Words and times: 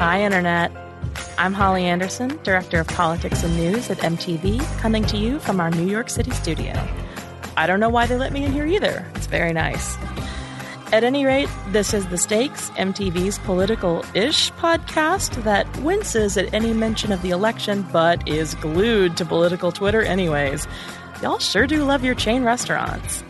Hi, 0.00 0.22
Internet. 0.22 0.72
I'm 1.36 1.52
Holly 1.52 1.84
Anderson, 1.84 2.40
Director 2.42 2.80
of 2.80 2.88
Politics 2.88 3.42
and 3.42 3.54
News 3.54 3.90
at 3.90 3.98
MTV, 3.98 4.58
coming 4.78 5.04
to 5.04 5.18
you 5.18 5.38
from 5.40 5.60
our 5.60 5.70
New 5.70 5.86
York 5.86 6.08
City 6.08 6.30
studio. 6.30 6.72
I 7.58 7.66
don't 7.66 7.80
know 7.80 7.90
why 7.90 8.06
they 8.06 8.16
let 8.16 8.32
me 8.32 8.42
in 8.42 8.50
here 8.50 8.64
either. 8.64 9.06
It's 9.14 9.26
very 9.26 9.52
nice. 9.52 9.98
At 10.90 11.04
any 11.04 11.26
rate, 11.26 11.50
this 11.68 11.92
is 11.92 12.06
The 12.06 12.16
Stakes, 12.16 12.70
MTV's 12.70 13.40
political 13.40 14.02
ish 14.14 14.50
podcast 14.52 15.42
that 15.42 15.66
winces 15.82 16.38
at 16.38 16.54
any 16.54 16.72
mention 16.72 17.12
of 17.12 17.20
the 17.20 17.28
election 17.28 17.86
but 17.92 18.26
is 18.26 18.54
glued 18.54 19.18
to 19.18 19.26
political 19.26 19.70
Twitter, 19.70 20.00
anyways. 20.00 20.66
Y'all 21.20 21.38
sure 21.38 21.66
do 21.66 21.84
love 21.84 22.02
your 22.02 22.14
chain 22.14 22.42
restaurants. 22.42 23.22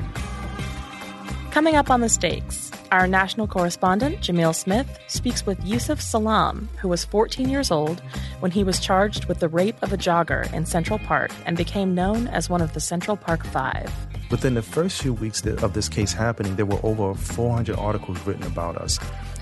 Coming 1.50 1.74
up 1.74 1.90
on 1.90 2.00
The 2.00 2.08
Stakes, 2.08 2.69
our 2.90 3.06
national 3.06 3.46
correspondent, 3.46 4.20
Jamil 4.20 4.54
Smith, 4.54 4.98
speaks 5.06 5.46
with 5.46 5.62
Yusef 5.64 6.00
Salaam, 6.00 6.68
who 6.80 6.88
was 6.88 7.04
14 7.04 7.48
years 7.48 7.70
old 7.70 8.00
when 8.40 8.50
he 8.50 8.64
was 8.64 8.80
charged 8.80 9.26
with 9.26 9.40
the 9.40 9.48
rape 9.48 9.80
of 9.82 9.92
a 9.92 9.96
jogger 9.96 10.52
in 10.52 10.66
Central 10.66 10.98
Park 10.98 11.30
and 11.46 11.56
became 11.56 11.94
known 11.94 12.26
as 12.28 12.50
one 12.50 12.60
of 12.60 12.72
the 12.72 12.80
Central 12.80 13.16
Park 13.16 13.44
Five. 13.44 13.92
Within 14.30 14.54
the 14.54 14.62
first 14.62 15.02
few 15.02 15.12
weeks 15.12 15.44
of 15.44 15.72
this 15.72 15.88
case 15.88 16.12
happening, 16.12 16.56
there 16.56 16.66
were 16.66 16.80
over 16.82 17.14
400 17.14 17.76
articles 17.76 18.18
written 18.26 18.44
about 18.44 18.76
us. 18.76 18.98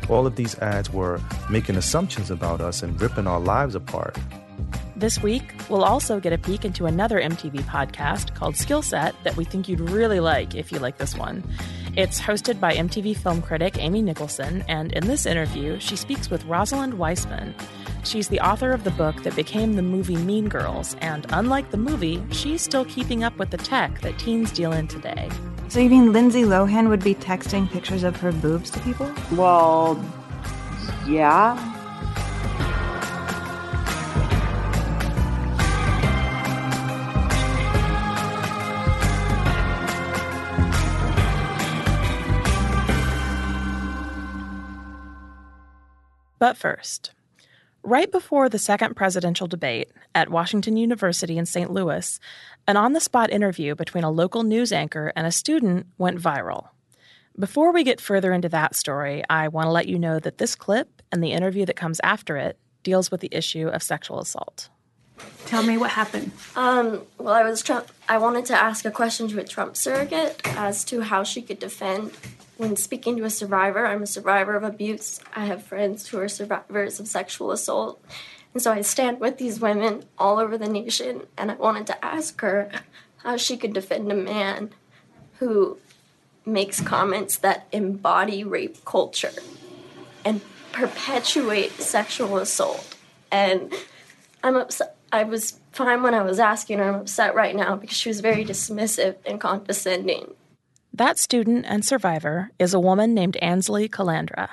All 0.08 0.26
of 0.26 0.36
these 0.36 0.58
ads 0.58 0.92
were 0.92 1.20
making 1.50 1.76
assumptions 1.76 2.30
about 2.30 2.60
us 2.60 2.82
and 2.82 3.00
ripping 3.00 3.26
our 3.26 3.40
lives 3.40 3.74
apart. 3.74 4.16
This 4.96 5.22
week, 5.22 5.54
we'll 5.68 5.84
also 5.84 6.18
get 6.18 6.32
a 6.32 6.38
peek 6.38 6.64
into 6.64 6.86
another 6.86 7.20
MTV 7.20 7.60
podcast 7.60 8.34
called 8.34 8.56
Skillset 8.56 9.12
that 9.22 9.36
we 9.36 9.44
think 9.44 9.68
you'd 9.68 9.78
really 9.78 10.18
like 10.18 10.56
if 10.56 10.72
you 10.72 10.80
like 10.80 10.98
this 10.98 11.16
one. 11.16 11.44
It's 11.98 12.20
hosted 12.20 12.60
by 12.60 12.74
MTV 12.74 13.16
film 13.16 13.42
critic 13.42 13.76
Amy 13.80 14.02
Nicholson, 14.02 14.64
and 14.68 14.92
in 14.92 15.08
this 15.08 15.26
interview, 15.26 15.80
she 15.80 15.96
speaks 15.96 16.30
with 16.30 16.44
Rosalind 16.44 16.94
Wiseman. 16.94 17.56
She's 18.04 18.28
the 18.28 18.38
author 18.38 18.70
of 18.70 18.84
the 18.84 18.92
book 18.92 19.24
that 19.24 19.34
became 19.34 19.74
the 19.74 19.82
movie 19.82 20.14
Mean 20.14 20.48
Girls, 20.48 20.94
and 21.00 21.26
unlike 21.30 21.72
the 21.72 21.76
movie, 21.76 22.22
she's 22.30 22.62
still 22.62 22.84
keeping 22.84 23.24
up 23.24 23.36
with 23.36 23.50
the 23.50 23.56
tech 23.56 24.00
that 24.02 24.16
teens 24.16 24.52
deal 24.52 24.70
in 24.72 24.86
today. 24.86 25.28
So 25.66 25.80
you 25.80 25.90
mean 25.90 26.12
Lindsay 26.12 26.44
Lohan 26.44 26.88
would 26.88 27.02
be 27.02 27.16
texting 27.16 27.68
pictures 27.68 28.04
of 28.04 28.14
her 28.18 28.30
boobs 28.30 28.70
to 28.70 28.80
people? 28.82 29.12
Well, 29.32 30.00
yeah. 31.08 31.77
But 46.38 46.56
first, 46.56 47.12
right 47.82 48.10
before 48.10 48.48
the 48.48 48.58
second 48.58 48.94
presidential 48.94 49.46
debate 49.46 49.90
at 50.14 50.30
Washington 50.30 50.76
University 50.76 51.38
in 51.38 51.46
St. 51.46 51.70
Louis, 51.70 52.20
an 52.66 52.76
on 52.76 52.92
the 52.92 53.00
spot 53.00 53.30
interview 53.30 53.74
between 53.74 54.04
a 54.04 54.10
local 54.10 54.42
news 54.42 54.72
anchor 54.72 55.12
and 55.16 55.26
a 55.26 55.32
student 55.32 55.86
went 55.96 56.20
viral. 56.20 56.68
Before 57.38 57.72
we 57.72 57.84
get 57.84 58.00
further 58.00 58.32
into 58.32 58.48
that 58.48 58.74
story, 58.74 59.22
I 59.30 59.48
want 59.48 59.66
to 59.66 59.70
let 59.70 59.86
you 59.86 59.98
know 59.98 60.18
that 60.18 60.38
this 60.38 60.54
clip 60.54 61.02
and 61.12 61.22
the 61.22 61.32
interview 61.32 61.64
that 61.66 61.76
comes 61.76 62.00
after 62.02 62.36
it 62.36 62.58
deals 62.82 63.10
with 63.10 63.20
the 63.20 63.28
issue 63.32 63.68
of 63.68 63.82
sexual 63.82 64.20
assault. 64.20 64.68
Tell 65.46 65.62
me 65.62 65.78
what 65.78 65.90
happened. 65.90 66.32
Um, 66.56 67.02
well, 67.16 67.34
I 67.34 67.42
was 67.42 67.62
Trump. 67.62 67.88
I 68.08 68.18
wanted 68.18 68.44
to 68.46 68.54
ask 68.54 68.84
a 68.84 68.90
question 68.90 69.28
to 69.28 69.40
a 69.40 69.44
Trump 69.44 69.76
surrogate 69.76 70.40
as 70.44 70.84
to 70.84 71.00
how 71.00 71.22
she 71.22 71.42
could 71.42 71.58
defend 71.58 72.12
when 72.58 72.76
speaking 72.76 73.16
to 73.16 73.24
a 73.24 73.30
survivor. 73.30 73.86
I'm 73.86 74.02
a 74.02 74.06
survivor 74.06 74.54
of 74.54 74.64
abuse. 74.64 75.20
I 75.34 75.46
have 75.46 75.62
friends 75.62 76.08
who 76.08 76.18
are 76.18 76.28
survivors 76.28 77.00
of 77.00 77.08
sexual 77.08 77.50
assault, 77.50 78.04
and 78.52 78.62
so 78.62 78.72
I 78.72 78.82
stand 78.82 79.20
with 79.20 79.38
these 79.38 79.60
women 79.60 80.04
all 80.18 80.38
over 80.38 80.58
the 80.58 80.68
nation. 80.68 81.22
And 81.38 81.50
I 81.50 81.54
wanted 81.54 81.86
to 81.88 82.04
ask 82.04 82.40
her 82.40 82.70
how 83.18 83.36
she 83.36 83.56
could 83.56 83.72
defend 83.72 84.10
a 84.10 84.16
man 84.16 84.70
who 85.38 85.78
makes 86.44 86.80
comments 86.80 87.36
that 87.38 87.68
embody 87.72 88.42
rape 88.42 88.84
culture 88.84 89.32
and 90.24 90.40
perpetuate 90.72 91.72
sexual 91.72 92.38
assault. 92.38 92.96
And 93.30 93.72
I'm 94.42 94.56
upset. 94.56 94.96
I 95.12 95.24
was 95.24 95.60
fine 95.72 96.02
when 96.02 96.14
I 96.14 96.22
was 96.22 96.38
asking 96.38 96.78
her. 96.78 96.84
I'm 96.84 97.00
upset 97.00 97.34
right 97.34 97.54
now 97.54 97.76
because 97.76 97.96
she 97.96 98.08
was 98.08 98.20
very 98.20 98.44
dismissive 98.44 99.16
and 99.24 99.40
condescending. 99.40 100.34
That 100.98 101.16
student 101.16 101.64
and 101.68 101.84
survivor 101.84 102.50
is 102.58 102.74
a 102.74 102.80
woman 102.80 103.14
named 103.14 103.36
Ansley 103.36 103.88
Calandra. 103.88 104.48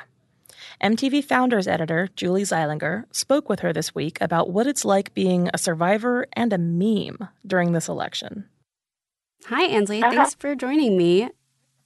MTV 0.80 1.24
Founders 1.24 1.68
editor 1.68 2.08
Julie 2.16 2.44
Zeilinger 2.44 3.06
spoke 3.12 3.50
with 3.50 3.62
her 3.62 3.74
this 3.74 3.96
week 3.96 4.20
about 4.22 4.52
what 4.52 4.68
it's 4.68 4.86
like 4.86 5.16
being 5.16 5.50
a 5.56 5.58
survivor 5.58 6.28
and 6.34 6.54
a 6.54 6.60
meme 6.60 7.30
during 7.48 7.72
this 7.72 7.88
election. 7.88 8.48
Hi, 9.48 9.64
Ansley. 9.64 10.04
Uh-huh. 10.04 10.14
Thanks 10.14 10.36
for 10.36 10.54
joining 10.54 10.96
me. 10.96 11.32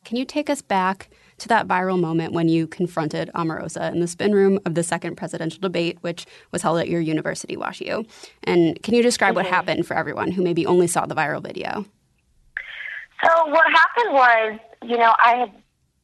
Can 0.03 0.17
you 0.17 0.25
take 0.25 0.49
us 0.49 0.61
back 0.61 1.09
to 1.37 1.47
that 1.47 1.65
viral 1.65 1.97
moment 1.97 2.33
when 2.33 2.49
you 2.49 2.67
confronted 2.67 3.31
Omarosa 3.35 3.89
in 3.93 4.01
the 4.01 4.07
spin 4.09 4.33
room 4.33 4.59
of 4.65 4.75
the 4.75 4.83
second 4.83 5.15
presidential 5.15 5.61
debate, 5.61 5.99
which 6.01 6.25
was 6.51 6.63
held 6.63 6.79
at 6.79 6.89
your 6.89 6.99
university, 6.99 7.55
WashU? 7.55 8.05
And 8.43 8.83
can 8.83 8.93
you 8.93 9.03
describe 9.03 9.37
what 9.37 9.45
happened 9.45 9.87
for 9.87 9.95
everyone 9.95 10.33
who 10.33 10.41
maybe 10.41 10.65
only 10.65 10.87
saw 10.87 11.05
the 11.05 11.15
viral 11.15 11.41
video? 11.41 11.85
So 13.23 13.47
what 13.47 13.65
happened 13.71 14.13
was, 14.13 14.59
you 14.83 14.97
know, 14.97 15.13
I 15.23 15.35
had 15.35 15.51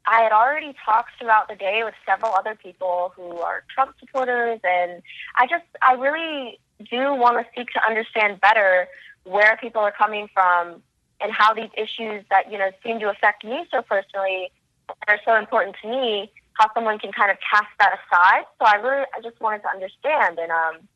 I 0.07 0.21
had 0.21 0.31
already 0.31 0.75
talked 0.85 1.11
throughout 1.19 1.47
the 1.47 1.55
day 1.55 1.81
with 1.83 1.95
several 2.05 2.33
other 2.33 2.55
people 2.55 3.11
who 3.15 3.37
are 3.39 3.63
Trump 3.73 3.95
supporters, 3.99 4.59
and 4.63 5.01
I 5.37 5.47
just 5.47 5.65
I 5.81 5.93
really 5.93 6.59
do 6.89 7.15
want 7.15 7.37
to 7.37 7.45
seek 7.57 7.69
to 7.71 7.83
understand 7.85 8.41
better 8.41 8.87
where 9.23 9.57
people 9.57 9.81
are 9.81 9.91
coming 9.91 10.27
from 10.33 10.83
and 11.21 11.31
how 11.31 11.53
these 11.53 11.69
issues 11.77 12.23
that 12.29 12.51
you 12.51 12.57
know 12.57 12.69
seem 12.83 12.99
to 12.99 13.09
affect 13.09 13.43
me 13.43 13.65
so 13.71 13.81
personally 13.81 14.51
are 15.07 15.19
so 15.25 15.35
important 15.35 15.75
to 15.81 15.89
me, 15.89 16.31
how 16.53 16.71
someone 16.73 16.99
can 16.99 17.11
kind 17.11 17.31
of 17.31 17.37
cast 17.39 17.69
that 17.79 17.97
aside. 17.99 18.43
So 18.59 18.65
I 18.65 18.75
really 18.75 19.05
I 19.15 19.21
just 19.21 19.39
wanted 19.41 19.61
to 19.63 19.69
understand, 19.69 20.37
and 20.37 20.51
um, 20.51 20.87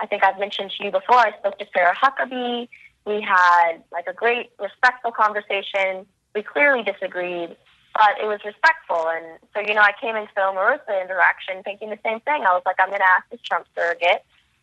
I 0.00 0.06
think 0.06 0.24
I've 0.24 0.38
mentioned 0.38 0.72
to 0.78 0.84
you 0.84 0.90
before. 0.90 1.16
I 1.16 1.32
spoke 1.38 1.58
to 1.58 1.66
Sarah 1.72 1.94
Huckabee. 1.94 2.68
We 3.06 3.20
had 3.20 3.82
like 3.92 4.06
a 4.06 4.12
great, 4.12 4.50
respectful 4.58 5.12
conversation. 5.12 6.06
We 6.34 6.42
clearly 6.42 6.82
disagreed, 6.82 7.56
but 7.94 8.20
it 8.22 8.26
was 8.26 8.40
respectful. 8.44 9.08
And 9.08 9.38
so, 9.54 9.60
you 9.60 9.74
know, 9.74 9.80
I 9.80 9.92
came 10.00 10.16
into 10.16 10.30
the 10.34 10.42
Omarosa 10.42 11.02
interaction 11.02 11.62
thinking 11.62 11.90
the 11.90 11.98
same 12.04 12.20
thing. 12.20 12.42
I 12.42 12.52
was 12.52 12.62
like, 12.66 12.76
I'm 12.78 12.88
going 12.88 13.00
to 13.00 13.08
ask 13.08 13.28
this 13.30 13.40
Trump 13.40 13.66
surrogate, 13.74 14.22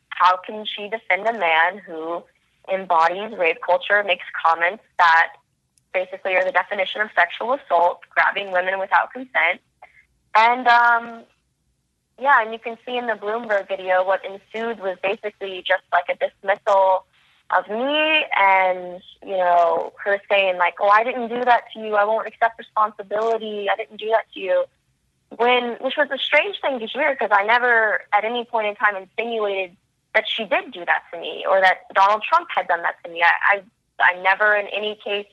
how 0.10 0.38
can 0.38 0.66
she 0.66 0.90
defend 0.90 1.28
a 1.28 1.38
man 1.38 1.80
who 1.80 2.24
embodies 2.72 3.38
rape 3.38 3.58
culture, 3.66 4.04
makes 4.04 4.26
comments 4.46 4.84
that 4.98 5.34
basically 5.94 6.36
are 6.36 6.44
the 6.44 6.52
definition 6.52 7.02
of 7.02 7.10
sexual 7.16 7.54
assault, 7.54 8.02
grabbing 8.10 8.52
women 8.52 8.80
without 8.80 9.12
consent. 9.14 9.62
And 10.36 10.68
um, 10.68 11.24
yeah, 12.20 12.42
and 12.42 12.52
you 12.52 12.60
can 12.60 12.78
see 12.86 12.98
in 12.98 13.08
the 13.08 13.14
Bloomberg 13.14 13.68
video 13.68 14.06
what 14.06 14.22
ensued 14.26 14.80
was 14.80 14.98
basically 15.02 15.64
just 15.66 15.84
like 15.92 16.06
a 16.10 16.16
dismissal 16.16 17.06
of 17.52 17.68
me 17.70 18.26
and 18.36 19.02
you 19.24 19.38
know 19.38 19.94
her 20.04 20.20
saying 20.30 20.58
like 20.58 20.76
oh 20.82 20.90
i 20.90 21.04
didn't 21.04 21.28
do 21.30 21.44
that 21.46 21.64
to 21.74 21.80
you. 21.80 21.96
I 21.96 22.04
won't 22.04 22.28
accept 22.28 22.58
responsibility. 22.58 23.68
I 23.72 23.76
didn't 23.76 23.98
do 23.98 24.10
that 24.10 24.26
to 24.34 24.40
you. 24.40 24.66
When 25.36 25.74
which 25.82 25.96
was 25.98 26.10
a 26.12 26.18
strange 26.18 26.60
thing 26.62 26.80
to 26.80 26.88
hear 26.88 27.14
because 27.14 27.30
i 27.32 27.46
never 27.46 28.02
at 28.14 28.26
any 28.26 28.46
point 28.46 28.68
in 28.68 28.76
time 28.76 28.96
insinuated 28.96 29.76
that 30.14 30.26
she 30.28 30.46
did 30.46 30.72
do 30.72 30.86
that 30.86 31.04
to 31.14 31.20
me 31.20 31.46
or 31.50 31.62
that 31.62 31.82
donald 31.94 32.24
trump 32.24 32.48
had 32.54 32.68
done 32.68 32.82
that 32.82 32.96
to 33.04 33.12
me. 33.12 33.22
I 33.24 33.62
i, 34.00 34.14
I 34.18 34.22
never 34.22 34.56
in 34.56 34.68
any 34.68 34.98
case 35.04 35.28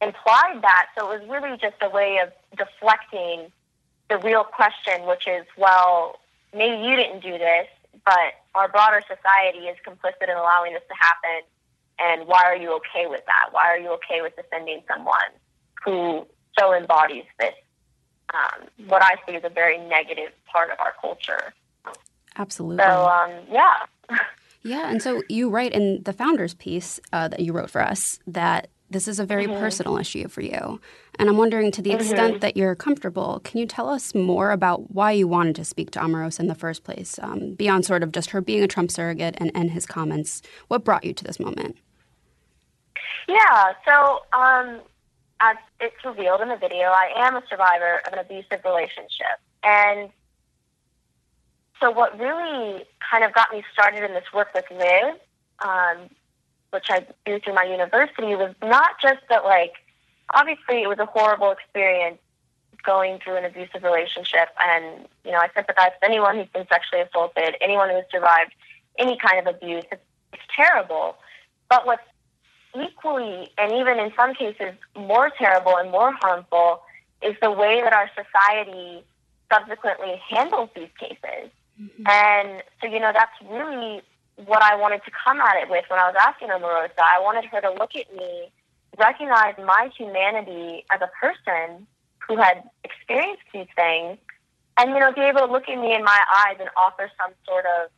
implied 0.00 0.60
that. 0.62 0.86
So 0.96 1.10
it 1.10 1.20
was 1.20 1.28
really 1.28 1.56
just 1.56 1.76
a 1.80 1.88
way 1.88 2.18
of 2.18 2.32
deflecting 2.56 3.50
the 4.08 4.18
real 4.18 4.44
question 4.44 5.06
which 5.06 5.26
is 5.26 5.44
well 5.56 6.20
maybe 6.54 6.82
you 6.86 6.96
didn't 6.96 7.20
do 7.20 7.32
this 7.32 7.66
but 8.04 8.34
our 8.54 8.68
broader 8.68 9.00
society 9.02 9.66
is 9.66 9.76
complicit 9.86 10.28
in 10.28 10.36
allowing 10.36 10.72
this 10.72 10.82
to 10.88 10.94
happen. 10.98 11.48
And 11.98 12.26
why 12.28 12.42
are 12.44 12.56
you 12.56 12.74
okay 12.76 13.06
with 13.06 13.24
that? 13.26 13.52
Why 13.52 13.70
are 13.70 13.78
you 13.78 13.92
okay 13.94 14.20
with 14.20 14.34
defending 14.36 14.82
someone 14.88 15.30
who 15.84 16.26
so 16.58 16.74
embodies 16.74 17.24
this, 17.38 17.54
um, 18.32 18.68
what 18.88 19.02
I 19.02 19.14
see 19.26 19.36
as 19.36 19.44
a 19.44 19.48
very 19.48 19.78
negative 19.78 20.32
part 20.50 20.70
of 20.70 20.80
our 20.80 20.94
culture? 21.00 21.54
Absolutely. 22.36 22.82
So, 22.82 23.06
um, 23.06 23.30
yeah. 23.50 23.74
yeah. 24.62 24.90
And 24.90 25.00
so 25.00 25.22
you 25.28 25.50
write 25.50 25.72
in 25.72 26.02
the 26.02 26.12
founders 26.12 26.54
piece 26.54 26.98
uh, 27.12 27.28
that 27.28 27.40
you 27.40 27.52
wrote 27.52 27.70
for 27.70 27.80
us 27.80 28.18
that 28.26 28.68
this 28.90 29.08
is 29.08 29.18
a 29.18 29.24
very 29.24 29.46
mm-hmm. 29.46 29.60
personal 29.60 29.96
issue 29.98 30.28
for 30.28 30.40
you. 30.40 30.80
And 31.18 31.28
I'm 31.28 31.36
wondering, 31.36 31.70
to 31.72 31.82
the 31.82 31.90
mm-hmm. 31.90 32.00
extent 32.00 32.40
that 32.40 32.56
you're 32.56 32.74
comfortable, 32.74 33.40
can 33.44 33.58
you 33.58 33.66
tell 33.66 33.88
us 33.88 34.14
more 34.14 34.50
about 34.50 34.90
why 34.90 35.12
you 35.12 35.28
wanted 35.28 35.54
to 35.56 35.64
speak 35.64 35.90
to 35.92 36.00
Omarosa 36.00 36.40
in 36.40 36.46
the 36.48 36.54
first 36.54 36.84
place, 36.84 37.18
um, 37.22 37.54
beyond 37.54 37.84
sort 37.84 38.02
of 38.02 38.12
just 38.12 38.30
her 38.30 38.40
being 38.40 38.62
a 38.62 38.68
Trump 38.68 38.90
surrogate 38.90 39.36
and, 39.38 39.50
and 39.54 39.70
his 39.70 39.86
comments? 39.86 40.42
What 40.68 40.84
brought 40.84 41.04
you 41.04 41.12
to 41.12 41.24
this 41.24 41.38
moment? 41.38 41.76
Yeah, 43.28 43.72
so 43.86 44.22
um, 44.32 44.80
as 45.40 45.56
it's 45.80 46.04
revealed 46.04 46.40
in 46.40 46.48
the 46.48 46.56
video, 46.56 46.86
I 46.86 47.12
am 47.16 47.36
a 47.36 47.42
survivor 47.48 48.00
of 48.06 48.12
an 48.12 48.18
abusive 48.18 48.64
relationship. 48.64 49.38
And 49.62 50.10
so 51.80 51.90
what 51.90 52.18
really 52.18 52.84
kind 53.10 53.24
of 53.24 53.32
got 53.32 53.52
me 53.52 53.62
started 53.72 54.04
in 54.04 54.12
this 54.12 54.24
work 54.32 54.48
with 54.54 54.64
Liv, 54.70 55.16
um, 55.64 56.08
which 56.70 56.86
I 56.90 57.06
do 57.24 57.38
through 57.40 57.54
my 57.54 57.64
university, 57.64 58.34
was 58.34 58.54
not 58.62 59.00
just 59.00 59.20
that 59.28 59.44
like 59.44 59.74
obviously 60.32 60.82
it 60.82 60.88
was 60.88 60.98
a 60.98 61.06
horrible 61.06 61.50
experience 61.50 62.18
going 62.84 63.18
through 63.18 63.36
an 63.36 63.44
abusive 63.44 63.82
relationship 63.82 64.48
and 64.60 65.06
you 65.24 65.32
know 65.32 65.38
I 65.38 65.48
sympathize 65.54 65.92
with 66.00 66.10
anyone 66.10 66.36
who's 66.36 66.48
been 66.48 66.66
sexually 66.68 67.02
assaulted, 67.02 67.56
anyone 67.60 67.90
who's 67.90 68.04
survived 68.10 68.52
any 68.98 69.18
kind 69.18 69.46
of 69.46 69.54
abuse. 69.54 69.84
It's, 69.90 70.02
it's 70.32 70.42
terrible. 70.54 71.16
But 71.68 71.86
what's 71.86 72.02
equally 72.76 73.50
and 73.56 73.72
even 73.72 73.98
in 73.98 74.12
some 74.16 74.34
cases 74.34 74.74
more 74.96 75.30
terrible 75.30 75.76
and 75.76 75.90
more 75.90 76.12
harmful 76.20 76.82
is 77.22 77.34
the 77.40 77.50
way 77.50 77.80
that 77.82 77.92
our 77.92 78.10
society 78.14 79.02
subsequently 79.52 80.20
handles 80.28 80.70
these 80.74 80.90
cases. 80.98 81.50
Mm-hmm. 81.80 82.04
And 82.06 82.62
so, 82.80 82.86
you 82.86 83.00
know, 83.00 83.12
that's 83.12 83.32
really 83.50 84.02
what 84.36 84.62
I 84.62 84.76
wanted 84.76 85.02
to 85.04 85.10
come 85.24 85.40
at 85.40 85.56
it 85.62 85.70
with 85.70 85.84
when 85.88 85.98
I 85.98 86.08
was 86.08 86.16
asking 86.20 86.48
Omarosa. 86.48 86.98
I 86.98 87.20
wanted 87.20 87.44
her 87.46 87.60
to 87.60 87.70
look 87.70 87.94
at 87.96 88.12
me, 88.14 88.50
recognize 88.98 89.54
my 89.58 89.90
humanity 89.96 90.84
as 90.90 91.00
a 91.00 91.10
person 91.20 91.86
who 92.26 92.36
had 92.36 92.62
experienced 92.84 93.42
these 93.52 93.66
things, 93.76 94.18
and, 94.76 94.90
you 94.90 94.98
know, 94.98 95.12
be 95.12 95.20
able 95.20 95.46
to 95.46 95.52
look 95.52 95.68
at 95.68 95.78
me 95.78 95.94
in 95.94 96.02
my 96.02 96.20
eyes 96.46 96.56
and 96.58 96.68
offer 96.76 97.10
some 97.20 97.32
sort 97.46 97.64
of, 97.64 97.90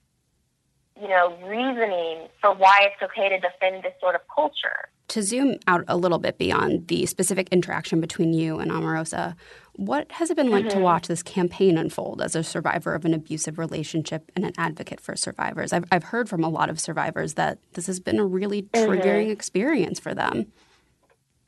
you 1.01 1.09
know, 1.09 1.37
reasoning 1.47 2.29
for 2.41 2.55
why 2.55 2.81
it's 2.83 3.03
okay 3.03 3.29
to 3.29 3.39
defend 3.39 3.83
this 3.83 3.93
sort 4.01 4.15
of 4.15 4.21
culture. 4.35 4.89
To 5.09 5.23
zoom 5.23 5.59
out 5.69 5.85
a 5.87 5.97
little 5.97 6.19
bit 6.19 6.37
beyond 6.37 6.89
the 6.89 7.07
specific 7.07 7.49
interaction 7.51 8.01
between 8.01 8.33
you 8.33 8.59
and 8.59 8.71
Omarosa, 8.71 9.37
what 9.75 10.11
has 10.13 10.31
it 10.31 10.37
been 10.37 10.51
like 10.51 10.65
mm-hmm. 10.65 10.79
to 10.79 10.85
watch 10.85 11.07
this 11.07 11.23
campaign 11.23 11.79
unfold 11.79 12.21
as 12.21 12.35
a 12.35 12.43
survivor 12.43 12.95
of 12.95 13.05
an 13.05 13.15
abusive 13.15 13.59
relationship 13.59 14.33
and 14.35 14.45
an 14.45 14.53
advocate 14.59 15.01
for 15.01 15.15
survivors? 15.15 15.73
I've, 15.73 15.85
I've 15.93 16.05
heard 16.05 16.29
from 16.29 16.43
a 16.43 16.49
lot 16.49 16.69
of 16.69 16.81
survivors 16.81 17.35
that 17.35 17.59
this 17.75 17.87
has 17.87 18.01
been 18.01 18.19
a 18.19 18.25
really 18.25 18.63
triggering 18.63 19.25
mm-hmm. 19.25 19.31
experience 19.31 20.01
for 20.01 20.15
them. 20.15 20.53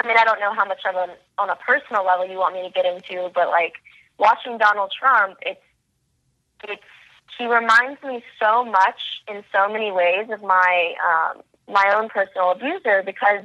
I 0.01 0.07
mean, 0.07 0.17
I 0.17 0.25
don't 0.25 0.41
know 0.41 0.55
how 0.55 0.65
much 0.65 0.81
of 0.89 0.95
a, 0.95 1.17
on 1.39 1.51
a 1.51 1.57
personal 1.57 2.05
level 2.05 2.27
you 2.27 2.39
want 2.39 2.55
me 2.55 2.63
to 2.63 2.71
get 2.71 2.87
into, 2.87 3.31
but 3.35 3.49
like 3.49 3.75
watching 4.19 4.59
Donald 4.59 4.93
Trump, 4.97 5.37
it's, 5.43 5.61
it's, 6.65 6.83
he 7.37 7.47
reminds 7.47 8.03
me 8.03 8.23
so 8.41 8.65
much 8.65 9.23
in 9.29 9.45
so 9.53 9.69
many 9.73 9.93
ways 9.93 10.29
of 10.31 10.43
my, 10.43 10.95
um, 11.07 11.43
my 11.69 11.95
own 11.97 12.09
personal 12.09 12.51
abuser 12.51 13.03
because 13.05 13.45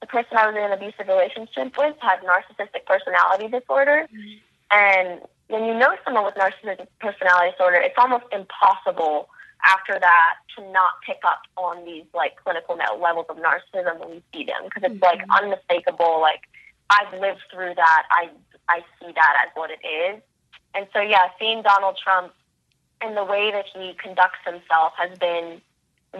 the 0.00 0.06
person 0.06 0.36
I 0.36 0.46
was 0.46 0.56
in 0.56 0.62
an 0.62 0.72
abusive 0.72 1.08
relationship 1.08 1.76
with 1.78 1.96
had 2.00 2.20
narcissistic 2.20 2.86
personality 2.86 3.48
disorder. 3.48 4.06
Mm-hmm. 4.12 4.36
And 4.70 5.20
when 5.48 5.64
you 5.64 5.74
know 5.74 5.96
someone 6.04 6.24
with 6.24 6.34
narcissistic 6.34 6.86
personality 7.00 7.52
disorder, 7.52 7.76
it's 7.76 7.94
almost 7.96 8.24
impossible 8.32 9.28
after 9.64 9.98
that 9.98 10.34
to 10.56 10.72
not 10.72 11.00
pick 11.06 11.20
up 11.24 11.42
on 11.56 11.84
these 11.84 12.04
like 12.14 12.36
clinical 12.42 12.76
levels 12.76 13.26
of 13.28 13.36
narcissism 13.36 13.98
when 13.98 14.10
we 14.10 14.22
see 14.32 14.44
them 14.44 14.64
because 14.64 14.82
it's 14.84 14.94
mm-hmm. 14.94 15.02
like 15.02 15.42
unmistakable. 15.42 16.20
Like 16.20 16.42
I've 16.90 17.12
lived 17.20 17.40
through 17.52 17.74
that. 17.76 18.02
I 18.10 18.30
I 18.68 18.80
see 19.00 19.12
that 19.12 19.46
as 19.46 19.50
what 19.54 19.70
it 19.70 19.84
is. 19.86 20.22
And 20.74 20.86
so 20.92 21.00
yeah, 21.00 21.28
seeing 21.38 21.62
Donald 21.62 21.98
Trump 22.02 22.32
and 23.00 23.16
the 23.16 23.24
way 23.24 23.50
that 23.52 23.66
he 23.74 23.94
conducts 23.94 24.38
himself 24.44 24.92
has 24.96 25.16
been 25.18 25.60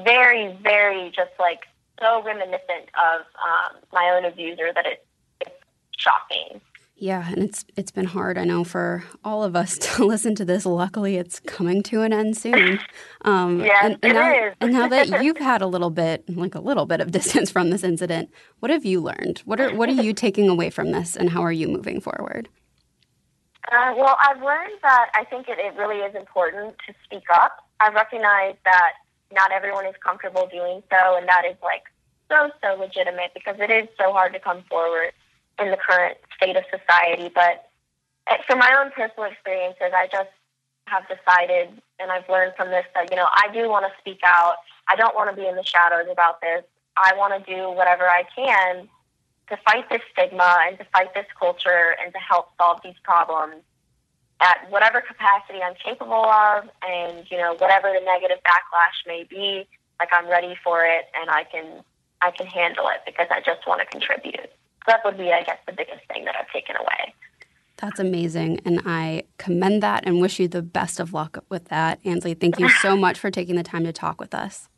very, 0.05 0.57
very 0.63 1.11
just 1.11 1.33
like 1.39 1.61
so 2.01 2.23
reminiscent 2.23 2.91
of 2.99 3.21
um, 3.21 3.81
my 3.93 4.11
own 4.15 4.25
abuser 4.25 4.73
that 4.75 4.87
it, 4.87 5.07
it's 5.41 5.55
shocking. 5.97 6.61
Yeah, 7.05 7.29
and 7.29 7.43
it's 7.43 7.67
it's 7.77 7.91
been 7.91 8.07
hard. 8.07 8.39
I 8.39 8.45
know 8.45 8.65
for 8.65 9.05
all 9.23 9.45
of 9.45 9.55
us 9.55 9.77
to 9.83 10.07
listen 10.07 10.35
to 10.37 10.45
this. 10.47 10.65
Luckily, 10.65 11.17
it's 11.17 11.39
coming 11.39 11.83
to 11.83 12.01
an 12.01 12.15
end 12.15 12.35
soon. 12.35 12.81
Um, 13.27 13.61
yes, 13.65 13.85
and, 13.85 13.99
and 14.03 14.13
it 14.13 14.15
now, 14.15 14.47
is. 14.47 14.55
and 14.63 14.73
now 14.73 14.89
that 14.89 15.09
you've 15.23 15.37
had 15.37 15.61
a 15.61 15.67
little 15.67 15.91
bit, 15.91 16.25
like 16.35 16.55
a 16.55 16.61
little 16.61 16.87
bit 16.87 17.03
of 17.03 17.11
distance 17.11 17.51
from 17.51 17.69
this 17.69 17.85
incident, 17.85 18.31
what 18.61 18.71
have 18.71 18.87
you 18.87 19.03
learned? 19.03 19.41
What 19.45 19.61
are 19.61 19.75
what 19.75 19.91
are 19.91 20.03
you 20.03 20.15
taking 20.15 20.49
away 20.49 20.71
from 20.71 20.93
this, 20.93 21.15
and 21.15 21.29
how 21.29 21.43
are 21.43 21.53
you 21.53 21.69
moving 21.69 22.01
forward? 22.01 22.49
Uh, 23.71 23.93
well, 23.99 24.17
I've 24.27 24.41
learned 24.41 24.79
that 24.81 25.11
I 25.13 25.25
think 25.25 25.51
it, 25.51 25.59
it 25.59 25.77
really 25.77 25.99
is 25.99 26.15
important 26.15 26.75
to 26.87 26.95
speak 27.05 27.25
up. 27.35 27.59
I 27.81 27.91
recognize 27.91 28.55
that 28.65 28.93
not 29.31 29.53
everyone 29.53 29.85
is 29.85 29.95
comfortable 30.03 30.49
doing 30.51 30.83
so, 30.89 31.19
and 31.19 31.29
that 31.29 31.43
is 31.45 31.57
like 31.63 31.83
so, 32.31 32.49
so 32.63 32.81
legitimate 32.81 33.33
because 33.35 33.57
it 33.59 33.71
is 33.71 33.89
so 34.01 34.11
hard 34.11 34.33
to 34.33 34.41
come 34.41 34.65
forward 34.71 35.13
in 35.59 35.71
the 35.71 35.77
current 35.77 36.19
state 36.37 36.57
of 36.57 36.65
society. 36.71 37.31
But 37.35 37.69
eh, 38.29 38.39
from 38.47 38.59
my 38.59 38.75
own 38.79 38.91
personal 38.93 39.31
experiences, 39.31 39.93
I 39.95 40.09
just 40.11 40.31
have 40.87 41.05
decided, 41.09 41.81
and 41.99 42.11
I've 42.11 42.29
learned 42.29 42.55
from 42.57 42.71
this, 42.71 42.85
that, 42.95 43.11
you 43.11 43.17
know, 43.17 43.29
I 43.31 43.49
do 43.53 43.69
want 43.69 43.87
to 43.87 43.93
speak 44.01 44.21
out. 44.25 44.57
I 44.89 44.97
don't 44.97 45.15
want 45.15 45.31
to 45.31 45.37
be 45.37 45.49
in 45.49 45.57
the 45.57 45.65
shadows 45.65 46.07
about 46.11 46.41
this. 46.41 46.65
I 46.97 47.13
want 47.17 47.33
to 47.35 47.51
do 47.51 47.71
whatever 47.71 48.05
I 48.05 48.25
can 48.37 48.89
to 49.49 49.57
fight 49.65 49.89
this 49.91 50.01
stigma 50.13 50.59
and 50.67 50.79
to 50.79 50.85
fight 50.93 51.15
this 51.15 51.27
culture 51.39 51.97
and 52.03 52.13
to 52.13 52.19
help 52.19 52.51
solve 52.59 52.81
these 52.83 52.99
problems 53.03 53.63
at 54.41 54.71
whatever 54.71 55.01
capacity 55.01 55.61
I'm 55.63 55.75
capable 55.75 56.25
of 56.25 56.69
and, 56.87 57.25
you 57.31 57.39
know, 57.39 57.55
whatever 57.55 57.93
the 57.93 58.05
negative 58.05 58.39
backlash 58.45 59.07
may 59.07 59.25
be, 59.25 59.67
like 59.99 60.09
I'm 60.13 60.29
ready 60.29 60.57
for 60.63 60.85
it 60.85 61.07
and 61.15 61.31
I 61.31 61.45
can 61.45 61.83
I 62.21 62.31
can 62.31 62.47
handle 62.47 62.89
it 62.89 63.01
because 63.05 63.27
I 63.31 63.41
just 63.41 63.67
want 63.67 63.81
to 63.81 63.87
contribute. 63.87 64.51
So 64.87 64.93
that 64.93 65.01
would 65.05 65.17
be, 65.17 65.33
I 65.33 65.43
guess, 65.43 65.59
the 65.67 65.73
biggest 65.73 66.07
thing 66.13 66.25
that 66.25 66.35
I've 66.39 66.51
taken 66.53 66.77
away. 66.77 67.15
That's 67.77 67.99
amazing. 67.99 68.61
And 68.65 68.81
I 68.85 69.25
commend 69.39 69.83
that 69.83 70.05
and 70.07 70.21
wish 70.21 70.39
you 70.39 70.49
the 70.49 70.63
best 70.63 71.01
of 71.01 71.13
luck 71.13 71.45
with 71.49 71.67
that. 71.67 71.99
Ansley, 72.05 72.35
thank 72.35 72.59
you 72.59 72.69
so 72.69 72.97
much 72.97 73.19
for 73.19 73.31
taking 73.31 73.57
the 73.57 73.63
time 73.63 73.85
to 73.85 73.93
talk 73.93 74.21
with 74.21 74.35
us. 74.35 74.69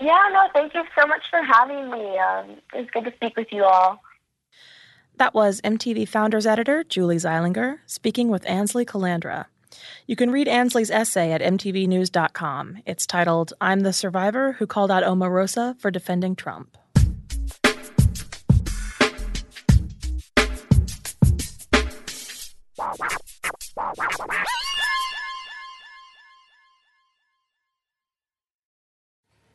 Yeah, 0.00 0.28
no, 0.32 0.42
thank 0.52 0.74
you 0.74 0.84
so 0.98 1.06
much 1.06 1.22
for 1.30 1.42
having 1.42 1.90
me. 1.90 2.18
Um, 2.18 2.50
it 2.74 2.80
was 2.80 2.86
good 2.92 3.04
to 3.04 3.12
speak 3.16 3.36
with 3.36 3.48
you 3.50 3.64
all. 3.64 4.00
That 5.16 5.34
was 5.34 5.60
MTV 5.62 6.06
Founders 6.08 6.46
Editor 6.46 6.84
Julie 6.84 7.16
Zeilinger 7.16 7.78
speaking 7.86 8.28
with 8.28 8.48
Ansley 8.48 8.84
Calandra. 8.84 9.46
You 10.06 10.14
can 10.14 10.30
read 10.30 10.46
Ansley's 10.46 10.90
essay 10.90 11.32
at 11.32 11.40
MTVNews.com. 11.40 12.78
It's 12.86 13.06
titled, 13.06 13.52
I'm 13.60 13.80
the 13.80 13.92
Survivor 13.92 14.52
Who 14.52 14.66
Called 14.66 14.90
Out 14.90 15.02
Omarosa 15.02 15.78
for 15.80 15.90
Defending 15.90 16.36
Trump. 16.36 16.78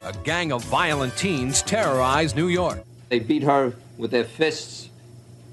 A 0.05 0.11
gang 0.23 0.51
of 0.51 0.63
violent 0.65 1.15
teens 1.15 1.61
terrorized 1.61 2.35
New 2.35 2.49
York. 2.49 2.83
They 3.07 3.19
beat 3.19 3.43
her 3.43 3.73
with 3.97 4.11
their 4.11 4.25
fists, 4.25 4.89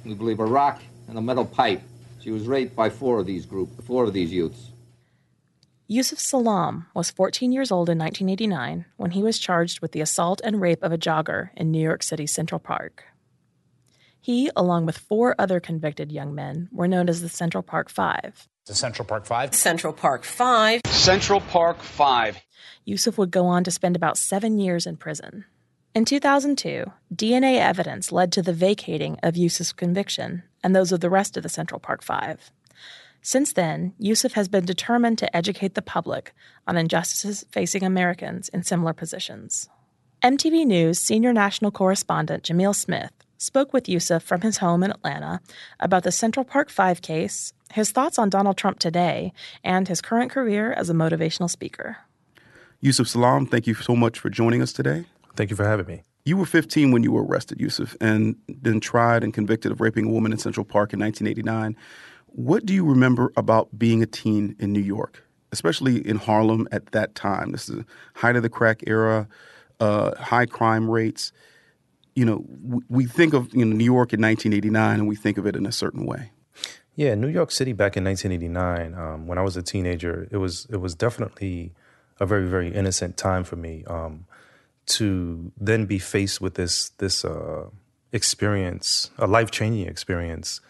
we 0.05 0.15
believe 0.15 0.41
a 0.41 0.45
rock 0.45 0.83
and 1.07 1.17
a 1.17 1.21
metal 1.21 1.45
pipe. 1.45 1.83
She 2.21 2.33
was 2.33 2.47
raped 2.49 2.75
by 2.75 2.91
four 2.91 3.21
of 3.21 3.27
these 3.27 3.47
group, 3.47 3.69
four 3.85 4.05
of 4.05 4.13
these 4.13 4.33
youths. 4.33 4.71
Yusef 5.87 6.19
Salaam 6.19 6.87
was 6.95 7.11
14 7.13 7.53
years 7.53 7.71
old 7.71 7.89
in 7.89 7.99
1989 7.99 8.87
when 8.97 9.13
he 9.13 9.23
was 9.23 9.39
charged 9.39 9.81
with 9.81 9.93
the 9.93 10.01
assault 10.01 10.41
and 10.43 10.61
rape 10.61 10.83
of 10.83 10.91
a 10.93 10.99
jogger 10.99 11.51
in 11.57 11.71
New 11.71 11.83
York 11.83 12.03
City's 12.03 12.33
Central 12.33 12.59
Park. 12.59 13.05
He, 14.21 14.51
along 14.57 14.87
with 14.87 14.99
four 14.99 15.35
other 15.39 15.61
convicted 15.61 16.11
young 16.13 16.35
men, 16.35 16.69
were 16.73 16.89
known 16.89 17.09
as 17.09 17.23
the 17.23 17.29
Central 17.29 17.63
Park 17.63 17.89
Five. 17.89 18.49
The 18.71 18.77
Central 18.77 19.05
Park 19.05 19.27
Five? 19.27 19.53
Central 19.53 19.93
Park 19.93 20.23
Five. 20.23 20.83
Central 20.87 21.41
Park 21.41 21.83
Five. 21.83 22.39
Yusef 22.85 23.19
would 23.19 23.33
go 23.33 23.47
on 23.47 23.65
to 23.65 23.71
spend 23.73 23.97
about 23.97 24.17
seven 24.17 24.61
years 24.61 24.87
in 24.87 24.97
prison. 24.97 25.45
In 25.93 26.05
2002, 26.05 26.85
DNA 27.13 27.59
evidence 27.59 28.13
led 28.13 28.31
to 28.31 28.43
the 28.43 28.53
vacating 28.53 29.19
of 29.25 29.37
Yusef's 29.37 29.73
conviction 29.73 30.45
and 30.63 30.77
those 30.77 30.93
of 30.93 31.01
the 31.01 31.11
rest 31.11 31.37
of 31.37 31.43
the 31.43 31.49
Central 31.49 31.81
Park 31.81 32.01
Five. 32.01 32.53
Since 33.23 33.55
then, 33.55 33.93
Yusef 33.99 34.35
has 34.35 34.47
been 34.47 34.67
determined 34.67 35.19
to 35.19 35.37
educate 35.37 35.75
the 35.75 35.83
public 35.83 36.33
on 36.69 36.77
injustices 36.77 37.45
facing 37.51 37.83
Americans 37.83 38.51
in 38.51 38.63
similar 38.63 38.93
positions. 38.93 39.69
MTV 40.23 40.65
News 40.65 41.01
senior 41.01 41.33
national 41.33 41.73
correspondent 41.73 42.45
Jamil 42.45 42.77
Smith 42.77 43.20
spoke 43.41 43.73
with 43.73 43.89
Yusef 43.89 44.23
from 44.23 44.43
his 44.43 44.59
home 44.59 44.83
in 44.83 44.91
Atlanta 44.91 45.41
about 45.81 46.05
the 46.05 46.13
Central 46.13 46.45
Park 46.45 46.71
Five 46.71 47.01
case, 47.01 47.53
his 47.73 47.91
thoughts 47.91 48.19
on 48.19 48.29
Donald 48.29 48.57
Trump 48.57 48.79
today, 48.79 49.33
and 49.65 49.89
his 49.89 50.01
current 50.01 50.31
career 50.31 50.73
as 50.73 50.91
a 50.91 50.95
motivational 50.95 51.49
speaker. 51.49 51.97
Yusef 52.81 53.09
Salaam, 53.09 53.47
thank 53.47 53.67
you 53.67 53.75
so 53.75 53.97
much 53.97 54.19
for 54.19 54.31
joining 54.31 54.63
us 54.63 54.73
today. 54.73 55.07
Thank 55.37 55.51
you 55.51 55.57
for 55.57 55.65
having 55.65 55.87
me. 55.87 56.03
You 56.25 56.37
were 56.37 56.47
15 56.47 56.93
when 56.93 57.03
you 57.03 57.13
were 57.13 57.25
arrested, 57.25 57.61
Yusef, 57.61 57.97
and 58.01 58.37
then 58.47 58.79
tried 58.79 59.25
and 59.25 59.33
convicted 59.33 59.73
of 59.73 59.81
raping 59.81 60.07
a 60.07 60.11
woman 60.11 60.33
in 60.33 60.39
Central 60.39 60.65
Park 60.65 60.93
in 60.93 61.01
1989. 61.01 61.77
What 62.27 62.67
do 62.67 62.75
you 62.75 62.85
remember 62.85 63.33
about 63.37 63.79
being 63.79 64.03
a 64.03 64.07
teen 64.07 64.55
in 64.59 64.73
New 64.73 64.81
York, 64.81 65.25
especially 65.51 66.07
in 66.07 66.17
Harlem 66.17 66.69
at 66.73 66.93
that 66.93 67.15
time? 67.15 67.53
This 67.53 67.71
is 67.71 67.77
the 67.77 67.87
height 68.15 68.37
of 68.37 68.43
the 68.43 68.51
crack 68.51 68.85
era, 68.87 69.29
uh, 69.81 70.15
high 70.17 70.47
crime 70.47 70.91
rates. 70.91 71.33
You 72.21 72.27
know, 72.27 72.83
we 72.91 73.07
think 73.07 73.33
of 73.33 73.43
you 73.55 73.65
know 73.65 73.75
New 73.75 73.91
York 73.97 74.13
in 74.13 74.21
1989, 74.21 74.99
and 75.01 75.09
we 75.09 75.17
think 75.17 75.39
of 75.39 75.47
it 75.47 75.57
in 75.57 75.65
a 75.65 75.73
certain 75.73 76.05
way. 76.05 76.33
Yeah, 76.95 77.15
New 77.15 77.29
York 77.29 77.51
City 77.51 77.73
back 77.73 77.97
in 77.97 78.05
1989, 78.05 78.95
um, 78.95 79.27
when 79.27 79.39
I 79.39 79.43
was 79.43 79.57
a 79.57 79.63
teenager, 79.63 80.29
it 80.31 80.37
was 80.37 80.67
it 80.71 80.81
was 80.85 80.95
definitely 80.95 81.73
a 82.19 82.27
very 82.27 82.47
very 82.47 82.69
innocent 82.75 83.17
time 83.17 83.43
for 83.43 83.57
me. 83.57 83.85
Um, 83.87 84.27
to 84.99 85.51
then 85.59 85.87
be 85.87 85.99
faced 85.99 86.43
with 86.43 86.55
this 86.57 86.91
this 86.99 87.25
uh, 87.25 87.71
experience, 88.13 89.11
a 89.17 89.27
life 89.27 89.51
changing 89.51 89.89
experience, 89.89 90.61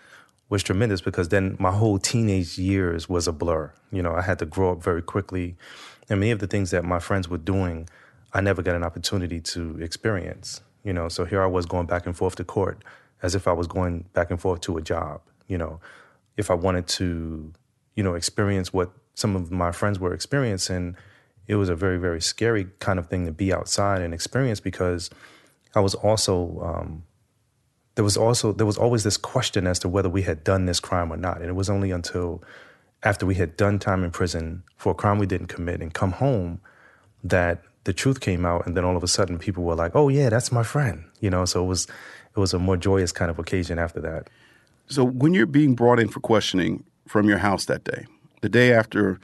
was 0.49 0.63
tremendous 0.63 1.01
because 1.01 1.31
then 1.31 1.57
my 1.59 1.73
whole 1.73 1.99
teenage 1.99 2.59
years 2.59 3.09
was 3.09 3.27
a 3.27 3.33
blur. 3.33 3.73
You 3.91 4.03
know, 4.03 4.15
I 4.15 4.23
had 4.23 4.39
to 4.39 4.47
grow 4.47 4.73
up 4.73 4.83
very 4.85 5.03
quickly, 5.03 5.57
and 6.09 6.21
many 6.21 6.31
of 6.31 6.39
the 6.39 6.47
things 6.47 6.71
that 6.71 6.85
my 6.85 7.01
friends 7.01 7.29
were 7.29 7.39
doing, 7.39 7.89
I 8.33 8.41
never 8.41 8.63
got 8.63 8.77
an 8.77 8.85
opportunity 8.85 9.41
to 9.53 9.81
experience. 9.81 10.61
You 10.85 10.93
know, 10.93 11.09
so 11.09 11.25
here 11.25 11.43
I 11.43 11.47
was 11.47 11.67
going 11.67 11.87
back 11.87 12.07
and 12.07 12.17
forth 12.17 12.37
to 12.37 12.45
court 12.45 12.83
as 13.23 13.35
if 13.35 13.47
I 13.47 13.53
was 13.53 13.67
going 13.67 14.07
back 14.13 14.31
and 14.31 14.41
forth 14.41 14.61
to 14.63 14.77
a 14.79 14.83
job. 14.83 15.21
You 15.47 15.59
know, 15.59 15.81
if 16.37 16.51
I 16.51 16.55
wanted 16.55 16.87
to, 16.89 17.53
you 17.97 18.03
know, 18.03 18.15
experience 18.15 18.73
what 18.73 18.91
some 19.15 19.37
of 19.37 19.51
my 19.51 19.73
friends 19.73 19.99
were 19.99 20.15
experiencing, 20.15 20.97
it 21.47 21.57
was 21.57 21.69
a 21.69 21.75
very, 21.75 21.99
very 21.99 22.21
scary 22.21 22.69
kind 22.79 22.99
of 22.99 23.09
thing 23.09 23.27
to 23.27 23.33
be 23.33 23.53
outside 23.53 24.01
and 24.01 24.15
experience 24.15 24.61
because 24.61 25.11
I 25.75 25.81
was 25.81 25.95
also 25.95 26.61
um, 26.63 27.03
there 27.95 28.05
was 28.05 28.17
also 28.17 28.53
there 28.53 28.67
was 28.67 28.79
always 28.79 29.05
this 29.05 29.17
question 29.17 29.67
as 29.67 29.79
to 29.81 29.89
whether 29.89 30.09
we 30.09 30.23
had 30.23 30.45
done 30.45 30.67
this 30.67 30.81
crime 30.81 31.13
or 31.13 31.17
not, 31.17 31.41
and 31.41 31.49
it 31.49 31.55
was 31.55 31.69
only 31.69 31.91
until 31.91 32.43
after 33.03 33.27
we 33.27 33.35
had 33.35 33.57
done 33.57 33.79
time 33.79 34.05
in 34.05 34.11
prison 34.11 34.63
for 34.77 34.93
a 34.93 34.95
crime 34.95 35.19
we 35.19 35.27
didn't 35.27 35.49
commit 35.49 35.81
and 35.81 35.93
come 35.93 36.13
home 36.13 36.61
that 37.25 37.63
the 37.85 37.93
truth 37.93 38.21
came 38.21 38.45
out, 38.45 38.67
and 38.67 38.77
then 38.77 38.85
all 38.85 38.97
of 38.97 39.03
a 39.03 39.09
sudden 39.09 39.39
people 39.39 39.65
were 39.65 39.75
like, 39.75 39.93
"Oh 39.95 40.09
yeah, 40.09 40.29
that's 40.29 40.53
my 40.53 40.63
friend," 40.63 41.05
you 41.21 41.31
know. 41.31 41.45
So 41.45 41.65
it 41.65 41.67
was 41.67 41.87
it 42.37 42.41
was 42.41 42.55
a 42.55 42.59
more 42.59 42.77
joyous 42.77 43.13
kind 43.13 43.31
of 43.31 43.39
occasion 43.39 43.79
after 43.79 44.01
that. 44.01 44.29
So 44.87 45.05
when 45.05 45.35
you're 45.35 45.47
being 45.47 45.75
brought 45.75 46.01
in 46.01 46.09
for 46.09 46.21
questioning 46.21 46.85
from 47.07 47.29
your 47.29 47.39
house 47.39 47.65
that 47.67 47.85
day, 47.85 48.07
the 48.41 48.49
day 48.49 48.73
after 48.73 49.21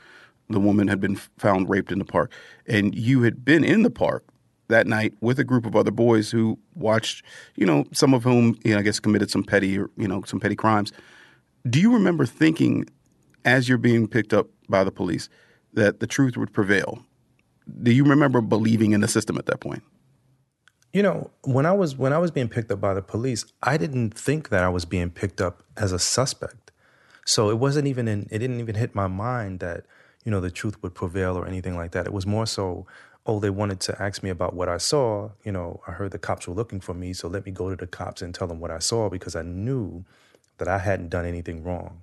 the 0.49 0.61
woman 0.61 0.89
had 0.89 1.01
been 1.01 1.17
found 1.17 1.69
raped 1.69 1.91
in 1.91 1.99
the 1.99 2.05
park, 2.05 2.31
and 2.67 2.95
you 2.95 3.23
had 3.23 3.45
been 3.45 3.65
in 3.65 3.83
the 3.83 3.91
park 3.91 4.25
that 4.69 4.87
night 4.87 5.15
with 5.21 5.39
a 5.39 5.45
group 5.45 5.67
of 5.67 5.77
other 5.77 5.91
boys 5.91 6.31
who 6.31 6.59
watched, 6.75 7.25
you 7.57 7.67
know, 7.67 7.85
some 7.93 8.15
of 8.15 8.25
whom, 8.25 8.59
you 8.65 8.73
know, 8.73 8.79
I 8.79 8.83
guess 8.83 9.01
committed 9.01 9.31
some 9.31 9.45
petty 9.45 9.79
or, 9.79 9.91
you 9.97 10.09
know, 10.09 10.23
some 10.23 10.41
petty 10.41 10.57
crimes. 10.57 10.93
Do 11.69 11.81
you 11.81 11.93
remember 11.93 12.27
thinking 12.27 12.87
as 13.45 13.69
you're 13.69 13.79
being 13.79 14.09
picked 14.09 14.33
up 14.33 14.49
by 14.69 14.85
the 14.85 14.91
police 14.91 15.29
that 15.73 16.01
the 16.01 16.07
truth 16.07 16.37
would 16.37 16.53
prevail? 16.53 17.05
Do 17.83 17.93
you 17.93 18.05
remember 18.05 18.41
believing 18.41 18.93
in 18.93 19.01
the 19.01 19.09
system 19.09 19.39
at 19.39 19.47
that 19.47 19.61
point? 19.61 19.83
You 20.93 21.03
know, 21.03 21.31
when 21.43 21.67
I 21.67 21.73
was 21.73 21.97
when 21.97 22.13
I 22.13 22.19
was 22.19 22.31
being 22.31 22.49
picked 22.49 22.71
up 22.71 22.81
by 22.81 22.95
the 22.95 23.03
police, 23.03 23.45
I 23.63 23.77
didn't 23.77 24.13
think 24.15 24.49
that 24.49 24.63
I 24.63 24.69
was 24.69 24.85
being 24.85 25.11
picked 25.11 25.41
up 25.41 25.63
as 25.77 25.93
a 25.93 25.99
suspect. 25.99 26.71
So 27.27 27.51
it 27.51 27.59
wasn't 27.59 27.87
even 27.89 28.09
in 28.09 28.29
it 28.31 28.39
didn't 28.39 28.61
even 28.61 28.77
hit 28.77 28.95
my 28.95 29.09
mind 29.09 29.61
that, 29.61 29.85
you 30.25 30.31
know, 30.31 30.41
the 30.41 30.51
truth 30.51 30.83
would 30.83 30.95
prevail 30.95 31.37
or 31.37 31.47
anything 31.47 31.77
like 31.77 31.91
that. 31.93 32.07
It 32.07 32.13
was 32.13 32.27
more 32.27 32.47
so 32.47 32.87
oh, 33.27 33.41
they 33.41 33.51
wanted 33.51 33.81
to 33.81 34.03
ask 34.03 34.23
me 34.23 34.31
about 34.31 34.55
what 34.55 34.69
I 34.69 34.79
saw. 34.79 35.31
You 35.45 35.53
know, 35.53 35.81
I 35.87 35.93
heard 35.93 36.13
the 36.13 36.19
cops 36.19 36.47
were 36.47 36.55
looking 36.55 36.81
for 36.81 36.95
me, 36.95 37.13
so 37.13 37.29
let 37.29 37.45
me 37.45 37.53
go 37.53 37.69
to 37.69 37.77
the 37.77 37.87
cops 37.87 38.23
and 38.23 38.35
tell 38.35 38.47
them 38.47 38.61
what 38.61 38.71
I 38.71 38.79
saw 38.79 39.09
because 39.09 39.35
I 39.35 39.43
knew 39.43 40.05
that 40.59 40.69
I 40.69 40.79
hadn't 40.79 41.09
done 41.09 41.27
anything 41.27 41.63
wrong. 41.63 42.03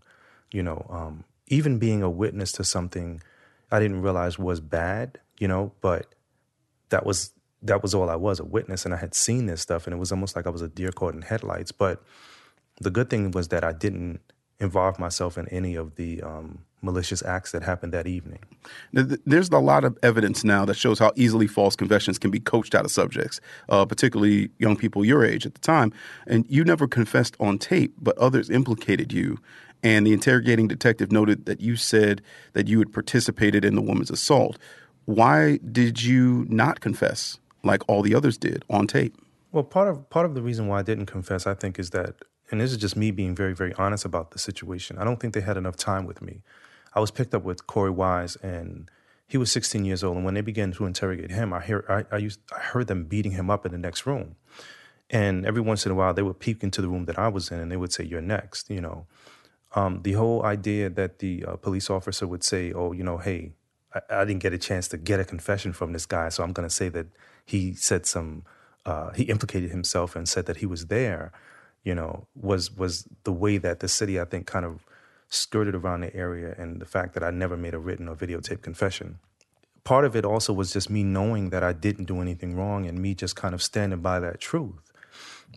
You 0.51 0.63
know, 0.63 0.85
um, 0.89 1.23
even 1.47 1.79
being 1.79 2.03
a 2.03 2.09
witness 2.09 2.51
to 2.53 2.63
something 2.63 3.21
I 3.73 3.79
didn't 3.79 4.03
realize 4.03 4.37
was 4.37 4.59
bad, 4.59 5.19
you 5.39 5.47
know, 5.47 5.71
but 5.81 6.13
that 6.89 7.05
was 7.05 7.33
that 7.63 7.81
was 7.81 7.95
all 7.95 8.09
I 8.09 8.15
was, 8.15 8.39
a 8.39 8.45
witness, 8.45 8.85
and 8.85 8.93
I 8.93 8.97
had 8.97 9.15
seen 9.15 9.47
this 9.47 9.61
stuff, 9.61 9.87
and 9.87 9.93
it 9.93 9.97
was 9.97 10.11
almost 10.11 10.35
like 10.35 10.45
I 10.45 10.49
was 10.49 10.61
a 10.61 10.67
deer 10.67 10.91
caught 10.91 11.15
in 11.15 11.23
headlights. 11.23 11.71
But 11.71 12.03
the 12.79 12.91
good 12.91 13.09
thing 13.09 13.31
was 13.31 13.47
that 13.47 13.63
I 13.63 13.71
didn't 13.71 14.19
involve 14.59 14.99
myself 14.99 15.37
in 15.37 15.47
any 15.49 15.75
of 15.75 15.95
the 15.95 16.21
um, 16.21 16.65
malicious 16.83 17.23
acts 17.23 17.51
that 17.51 17.63
happened 17.63 17.93
that 17.93 18.05
evening. 18.05 18.39
There's 18.91 19.49
a 19.49 19.57
lot 19.57 19.83
of 19.83 19.97
evidence 20.03 20.43
now 20.43 20.65
that 20.65 20.75
shows 20.75 20.99
how 20.99 21.11
easily 21.15 21.47
false 21.47 21.75
confessions 21.75 22.19
can 22.19 22.29
be 22.29 22.39
coached 22.39 22.75
out 22.75 22.85
of 22.85 22.91
subjects, 22.91 23.41
uh, 23.69 23.85
particularly 23.85 24.51
young 24.59 24.75
people 24.75 25.03
your 25.03 25.25
age 25.25 25.45
at 25.45 25.55
the 25.55 25.61
time. 25.61 25.91
And 26.27 26.45
you 26.47 26.63
never 26.63 26.87
confessed 26.87 27.35
on 27.39 27.57
tape, 27.57 27.95
but 27.99 28.17
others 28.17 28.49
implicated 28.49 29.11
you. 29.11 29.39
And 29.83 30.07
the 30.07 30.13
interrogating 30.13 30.67
detective 30.67 31.11
noted 31.11 31.45
that 31.45 31.59
you 31.59 31.75
said 31.75 32.21
that 32.53 32.67
you 32.67 32.79
had 32.79 32.93
participated 32.93 33.65
in 33.65 33.75
the 33.75 33.81
woman's 33.81 34.09
assault. 34.09 34.57
Why 35.05 35.59
did 35.71 36.01
you 36.01 36.45
not 36.49 36.79
confess 36.79 37.37
like 37.63 37.81
all 37.87 38.01
the 38.01 38.15
others 38.15 38.37
did 38.37 38.63
on 38.69 38.87
tape? 38.87 39.15
Well, 39.51 39.63
part 39.63 39.89
of 39.89 40.09
part 40.09 40.25
of 40.25 40.33
the 40.33 40.41
reason 40.41 40.67
why 40.67 40.79
I 40.79 40.83
didn't 40.83 41.05
confess, 41.05 41.45
I 41.45 41.53
think, 41.53 41.77
is 41.77 41.91
that, 41.91 42.15
and 42.49 42.61
this 42.61 42.71
is 42.71 42.77
just 42.77 42.95
me 42.95 43.11
being 43.11 43.35
very, 43.35 43.53
very 43.53 43.73
honest 43.73 44.05
about 44.05 44.31
the 44.31 44.39
situation. 44.39 44.97
I 44.97 45.03
don't 45.03 45.19
think 45.19 45.33
they 45.33 45.41
had 45.41 45.57
enough 45.57 45.75
time 45.75 46.05
with 46.05 46.21
me. 46.21 46.41
I 46.95 46.99
was 46.99 47.11
picked 47.11 47.35
up 47.35 47.43
with 47.43 47.67
Korey 47.67 47.93
Wise, 47.93 48.35
and 48.37 48.89
he 49.27 49.37
was 49.37 49.51
16 49.51 49.85
years 49.85 50.03
old. 50.03 50.15
And 50.15 50.25
when 50.25 50.33
they 50.33 50.41
began 50.41 50.71
to 50.73 50.85
interrogate 50.85 51.31
him, 51.31 51.53
I 51.53 51.61
hear 51.61 51.85
I, 51.89 52.15
I 52.15 52.19
used 52.19 52.39
I 52.55 52.59
heard 52.59 52.87
them 52.87 53.05
beating 53.05 53.33
him 53.33 53.49
up 53.49 53.65
in 53.65 53.71
the 53.71 53.77
next 53.77 54.05
room. 54.05 54.37
And 55.09 55.45
every 55.45 55.61
once 55.61 55.85
in 55.85 55.91
a 55.91 55.95
while, 55.95 56.13
they 56.13 56.23
would 56.23 56.39
peek 56.39 56.63
into 56.63 56.81
the 56.81 56.87
room 56.87 57.05
that 57.05 57.19
I 57.19 57.27
was 57.27 57.51
in, 57.51 57.59
and 57.59 57.71
they 57.71 57.77
would 57.77 57.93
say, 57.93 58.03
"You're 58.03 58.21
next." 58.21 58.69
You 58.69 58.81
know, 58.81 59.05
um, 59.75 60.01
the 60.03 60.13
whole 60.13 60.43
idea 60.43 60.89
that 60.89 61.19
the 61.19 61.45
uh, 61.45 61.55
police 61.55 61.89
officer 61.89 62.27
would 62.27 62.43
say, 62.43 62.71
"Oh, 62.73 62.91
you 62.91 63.03
know, 63.03 63.17
hey, 63.17 63.53
I, 63.93 64.21
I, 64.21 64.25
didn't 64.25 64.41
get 64.41 64.53
a 64.53 64.57
chance 64.57 64.87
to 64.89 64.97
get 64.97 65.19
a 65.19 65.25
confession 65.25 65.73
from 65.73 65.93
this 65.93 66.05
guy, 66.05 66.29
so 66.29 66.43
I'm 66.43 66.53
going 66.53 66.67
to 66.67 66.73
say 66.73 66.89
that 66.89 67.07
he 67.45 67.73
said 67.73 68.05
some, 68.05 68.43
uh, 68.85 69.11
he 69.11 69.23
implicated 69.23 69.71
himself 69.71 70.15
and 70.15 70.27
said 70.27 70.45
that 70.45 70.57
he 70.57 70.65
was 70.65 70.87
there." 70.87 71.31
You 71.83 71.95
know, 71.95 72.27
was 72.35 72.71
was 72.71 73.07
the 73.23 73.33
way 73.33 73.57
that 73.57 73.79
the 73.79 73.87
city, 73.87 74.19
I 74.19 74.25
think, 74.25 74.47
kind 74.47 74.65
of 74.65 74.85
skirted 75.27 75.73
around 75.73 76.01
the 76.01 76.15
area 76.15 76.53
and 76.57 76.79
the 76.79 76.85
fact 76.85 77.13
that 77.15 77.23
I 77.23 77.31
never 77.31 77.57
made 77.57 77.73
a 77.73 77.79
written 77.79 78.07
or 78.07 78.15
videotape 78.15 78.61
confession. 78.61 79.19
Part 79.83 80.05
of 80.05 80.15
it 80.15 80.23
also 80.23 80.53
was 80.53 80.71
just 80.71 80.89
me 80.89 81.03
knowing 81.03 81.49
that 81.49 81.63
I 81.63 81.73
didn't 81.73 82.05
do 82.05 82.21
anything 82.21 82.55
wrong 82.55 82.85
and 82.85 82.99
me 82.99 83.15
just 83.15 83.35
kind 83.35 83.53
of 83.53 83.61
standing 83.61 83.99
by 83.99 84.19
that 84.19 84.39
truth. 84.39 84.93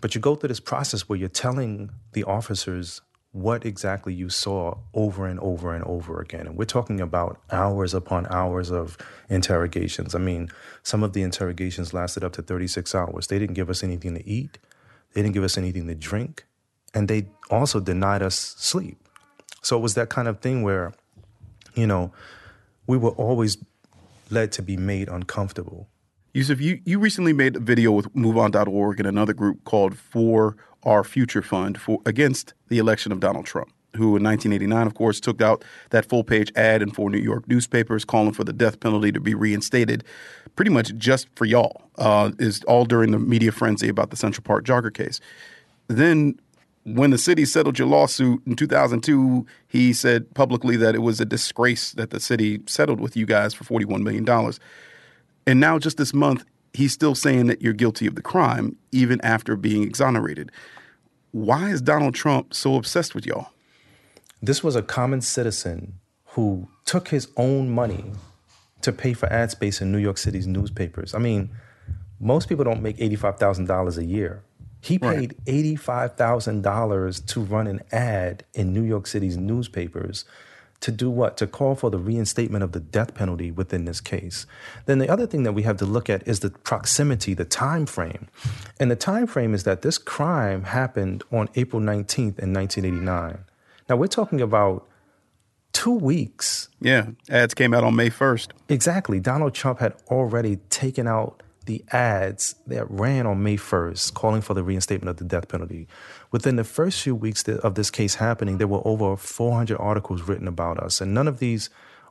But 0.00 0.14
you 0.14 0.20
go 0.20 0.34
through 0.34 0.48
this 0.48 0.60
process 0.60 1.08
where 1.08 1.18
you're 1.18 1.28
telling 1.28 1.90
the 2.12 2.24
officers 2.24 3.02
what 3.36 3.66
exactly 3.66 4.14
you 4.14 4.30
saw 4.30 4.74
over 4.94 5.26
and 5.26 5.38
over 5.40 5.74
and 5.74 5.84
over 5.84 6.20
again. 6.20 6.46
And 6.46 6.56
we're 6.56 6.64
talking 6.64 7.02
about 7.02 7.38
hours 7.52 7.92
upon 7.92 8.26
hours 8.28 8.70
of 8.70 8.96
interrogations. 9.28 10.14
I 10.14 10.18
mean, 10.18 10.48
some 10.82 11.02
of 11.02 11.12
the 11.12 11.20
interrogations 11.20 11.92
lasted 11.92 12.24
up 12.24 12.32
to 12.32 12.42
36 12.42 12.94
hours. 12.94 13.26
They 13.26 13.38
didn't 13.38 13.54
give 13.54 13.68
us 13.68 13.84
anything 13.84 14.14
to 14.14 14.26
eat, 14.26 14.58
they 15.12 15.20
didn't 15.20 15.34
give 15.34 15.44
us 15.44 15.58
anything 15.58 15.86
to 15.86 15.94
drink, 15.94 16.46
and 16.94 17.08
they 17.08 17.26
also 17.50 17.78
denied 17.78 18.22
us 18.22 18.34
sleep. 18.36 19.06
So 19.60 19.76
it 19.76 19.80
was 19.80 19.94
that 19.94 20.08
kind 20.08 20.28
of 20.28 20.40
thing 20.40 20.62
where, 20.62 20.94
you 21.74 21.86
know, 21.86 22.12
we 22.86 22.96
were 22.96 23.10
always 23.10 23.58
led 24.30 24.50
to 24.52 24.62
be 24.62 24.78
made 24.78 25.08
uncomfortable. 25.08 25.88
Yusef, 26.32 26.60
you, 26.60 26.80
you 26.84 26.98
recently 26.98 27.34
made 27.34 27.56
a 27.56 27.60
video 27.60 27.92
with 27.92 28.12
MoveOn.org 28.14 28.98
and 28.98 29.08
another 29.08 29.34
group 29.34 29.64
called 29.64 29.96
For 29.96 30.56
Our 30.86 31.04
Future 31.04 31.42
Fund 31.42 31.78
for 31.78 32.00
against 32.06 32.54
the 32.68 32.78
election 32.78 33.12
of 33.12 33.20
Donald 33.20 33.44
Trump, 33.44 33.72
who 33.96 34.16
in 34.16 34.22
1989, 34.22 34.86
of 34.86 34.94
course, 34.94 35.20
took 35.20 35.42
out 35.42 35.64
that 35.90 36.08
full 36.08 36.24
page 36.24 36.50
ad 36.56 36.80
in 36.80 36.90
four 36.90 37.10
New 37.10 37.18
York 37.18 37.46
newspapers 37.48 38.04
calling 38.04 38.32
for 38.32 38.44
the 38.44 38.52
death 38.52 38.80
penalty 38.80 39.12
to 39.12 39.20
be 39.20 39.34
reinstated, 39.34 40.04
pretty 40.54 40.70
much 40.70 40.96
just 40.96 41.28
for 41.34 41.44
y'all. 41.44 41.82
Uh, 41.98 42.30
is 42.38 42.62
all 42.64 42.84
during 42.84 43.10
the 43.10 43.18
media 43.18 43.50
frenzy 43.50 43.88
about 43.88 44.10
the 44.10 44.16
Central 44.16 44.44
Park 44.44 44.64
jogger 44.64 44.92
case. 44.92 45.20
Then 45.88 46.38
when 46.86 47.10
the 47.10 47.18
city 47.18 47.44
settled 47.44 47.78
your 47.78 47.88
lawsuit 47.88 48.40
in 48.46 48.54
2002, 48.54 49.44
he 49.66 49.92
said 49.92 50.32
publicly 50.34 50.76
that 50.76 50.94
it 50.94 51.00
was 51.00 51.20
a 51.20 51.24
disgrace 51.24 51.90
that 51.92 52.10
the 52.10 52.20
city 52.20 52.60
settled 52.66 53.00
with 53.00 53.16
you 53.16 53.26
guys 53.26 53.52
for 53.52 53.64
$41 53.64 54.02
million. 54.02 54.52
And 55.48 55.60
now, 55.60 55.78
just 55.78 55.96
this 55.96 56.14
month, 56.14 56.44
he's 56.76 56.92
still 56.92 57.14
saying 57.14 57.46
that 57.46 57.62
you're 57.62 57.72
guilty 57.72 58.06
of 58.06 58.14
the 58.14 58.22
crime, 58.22 58.76
even 58.92 59.20
after 59.22 59.56
being 59.56 59.82
exonerated. 59.82 60.52
Why 61.32 61.70
is 61.70 61.80
Donald 61.80 62.14
Trump 62.14 62.52
so 62.54 62.76
obsessed 62.76 63.14
with 63.14 63.26
y'all? 63.26 63.48
This 64.42 64.62
was 64.62 64.76
a 64.76 64.82
common 64.82 65.22
citizen 65.22 65.94
who 66.28 66.68
took 66.84 67.08
his 67.08 67.28
own 67.36 67.70
money 67.70 68.12
to 68.82 68.92
pay 68.92 69.14
for 69.14 69.26
ad 69.32 69.50
space 69.50 69.80
in 69.80 69.90
New 69.90 69.98
York 69.98 70.18
City's 70.18 70.46
newspapers. 70.46 71.14
I 71.14 71.18
mean, 71.18 71.50
most 72.20 72.48
people 72.48 72.64
don't 72.64 72.82
make 72.82 72.98
$85,000 72.98 73.96
a 73.96 74.04
year. 74.04 74.42
He 74.82 74.98
paid 74.98 75.34
right. 75.46 75.46
$85,000 75.46 77.26
to 77.26 77.40
run 77.40 77.66
an 77.66 77.80
ad 77.90 78.44
in 78.52 78.72
New 78.72 78.82
York 78.82 79.06
City's 79.06 79.36
newspapers 79.36 80.26
to 80.80 80.92
do 80.92 81.10
what? 81.10 81.36
To 81.38 81.46
call 81.46 81.74
for 81.74 81.90
the 81.90 81.98
reinstatement 81.98 82.62
of 82.62 82.72
the 82.72 82.80
death 82.80 83.14
penalty 83.14 83.50
within 83.50 83.84
this 83.84 84.00
case. 84.00 84.46
Then 84.86 84.98
the 84.98 85.08
other 85.08 85.26
thing 85.26 85.42
that 85.44 85.52
we 85.52 85.62
have 85.62 85.76
to 85.78 85.86
look 85.86 86.10
at 86.10 86.26
is 86.26 86.40
the 86.40 86.50
proximity, 86.50 87.34
the 87.34 87.44
time 87.44 87.86
frame. 87.86 88.28
And 88.78 88.90
the 88.90 88.96
time 88.96 89.26
frame 89.26 89.54
is 89.54 89.64
that 89.64 89.82
this 89.82 89.98
crime 89.98 90.64
happened 90.64 91.24
on 91.32 91.48
April 91.54 91.80
19th 91.80 92.38
in 92.38 92.52
1989. 92.52 93.38
Now 93.88 93.96
we're 93.96 94.06
talking 94.06 94.40
about 94.40 94.86
two 95.72 95.92
weeks. 95.92 96.68
Yeah, 96.80 97.08
ads 97.28 97.54
came 97.54 97.74
out 97.74 97.84
on 97.84 97.94
May 97.94 98.10
1st. 98.10 98.48
Exactly. 98.68 99.20
Donald 99.20 99.54
Trump 99.54 99.78
had 99.78 99.94
already 100.08 100.56
taken 100.70 101.06
out 101.06 101.42
the 101.66 101.84
ads 101.92 102.54
that 102.66 102.90
ran 102.90 103.26
on 103.26 103.42
May 103.42 103.56
1st 103.56 104.14
calling 104.14 104.40
for 104.40 104.54
the 104.54 104.62
reinstatement 104.62 105.10
of 105.10 105.16
the 105.16 105.24
death 105.24 105.48
penalty, 105.48 105.86
within 106.30 106.56
the 106.56 106.64
first 106.64 107.02
few 107.02 107.14
weeks 107.14 107.46
of 107.46 107.74
this 107.74 107.90
case 107.90 108.16
happening, 108.16 108.58
there 108.58 108.66
were 108.66 108.86
over 108.86 109.16
400 109.16 109.76
articles 109.78 110.22
written 110.22 110.48
about 110.48 110.78
us. 110.78 111.00
And 111.00 111.12
none 111.12 111.28
of 111.28 111.38
these 111.38 111.68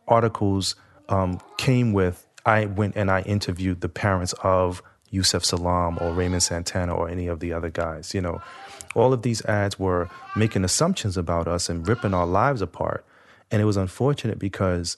articles 0.08 0.76
um, 1.10 1.40
came 1.58 1.94
with, 1.94 2.28
I 2.46 2.66
went 2.66 2.96
and 2.96 3.10
I 3.10 3.22
interviewed 3.22 3.82
the 3.82 3.90
parents 3.90 4.34
of 4.44 4.84
Yusef 5.10 5.44
Salaam 5.46 5.98
or 6.02 6.14
Raymond 6.14 6.44
Santana 6.44 6.94
or 6.94 7.10
any 7.10 7.28
of 7.28 7.40
the 7.40 7.54
other 7.54 7.70
guys. 7.70 8.14
You 8.14 8.22
know, 8.22 8.42
all 8.94 9.14
of 9.14 9.22
these 9.22 9.44
ads 9.46 9.80
were 9.80 10.10
making 10.36 10.64
assumptions 10.64 11.18
about 11.18 11.48
us 11.48 11.70
and 11.70 11.88
ripping 11.88 12.14
our 12.14 12.28
lives 12.28 12.62
apart. 12.62 13.06
And 13.52 13.62
it 13.62 13.66
was 13.66 13.78
unfortunate 13.78 14.40
because, 14.40 14.98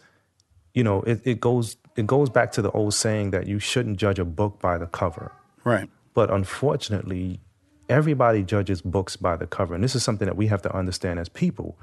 you 0.73 0.83
know, 0.83 1.01
it, 1.03 1.21
it 1.23 1.39
goes 1.39 1.77
it 1.97 2.05
goes 2.05 2.29
back 2.29 2.51
to 2.53 2.61
the 2.61 2.71
old 2.71 2.93
saying 2.93 3.31
that 3.31 3.47
you 3.47 3.59
shouldn't 3.59 3.97
judge 3.97 4.19
a 4.19 4.25
book 4.25 4.59
by 4.61 4.77
the 4.77 4.85
cover. 4.85 5.31
Right. 5.63 5.89
But 6.13 6.29
unfortunately, 6.31 7.41
everybody 7.89 8.43
judges 8.43 8.81
books 8.81 9.17
by 9.17 9.35
the 9.35 9.47
cover. 9.47 9.73
And 9.73 9.83
this 9.83 9.95
is 9.95 10.03
something 10.03 10.27
that 10.27 10.37
we 10.37 10.47
have 10.47 10.61
to 10.61 10.73
understand 10.73 11.19
as 11.19 11.27
people. 11.27 11.77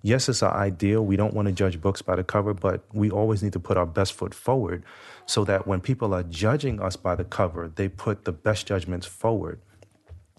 Yes, 0.00 0.28
it's 0.28 0.42
our 0.42 0.54
ideal. 0.54 1.04
We 1.04 1.16
don't 1.16 1.34
want 1.34 1.46
to 1.46 1.52
judge 1.52 1.80
books 1.80 2.00
by 2.00 2.16
the 2.16 2.24
cover, 2.24 2.54
but 2.54 2.82
we 2.92 3.10
always 3.10 3.42
need 3.42 3.52
to 3.52 3.60
put 3.60 3.76
our 3.76 3.86
best 3.86 4.14
foot 4.14 4.34
forward 4.34 4.84
so 5.26 5.44
that 5.44 5.66
when 5.66 5.80
people 5.80 6.14
are 6.14 6.22
judging 6.22 6.80
us 6.80 6.96
by 6.96 7.14
the 7.14 7.24
cover, 7.24 7.68
they 7.68 7.88
put 7.88 8.24
the 8.24 8.32
best 8.32 8.66
judgments 8.66 9.06
forward. 9.06 9.60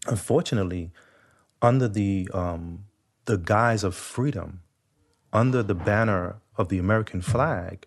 Unfortunately, 0.08 0.92
under 1.62 1.88
the 1.88 2.30
um, 2.34 2.86
the 3.26 3.38
guise 3.38 3.84
of 3.84 3.94
freedom, 3.94 4.62
under 5.34 5.62
the 5.62 5.76
banner 5.76 6.38
of 6.58 6.70
the 6.70 6.80
American 6.80 7.22
flag, 7.22 7.86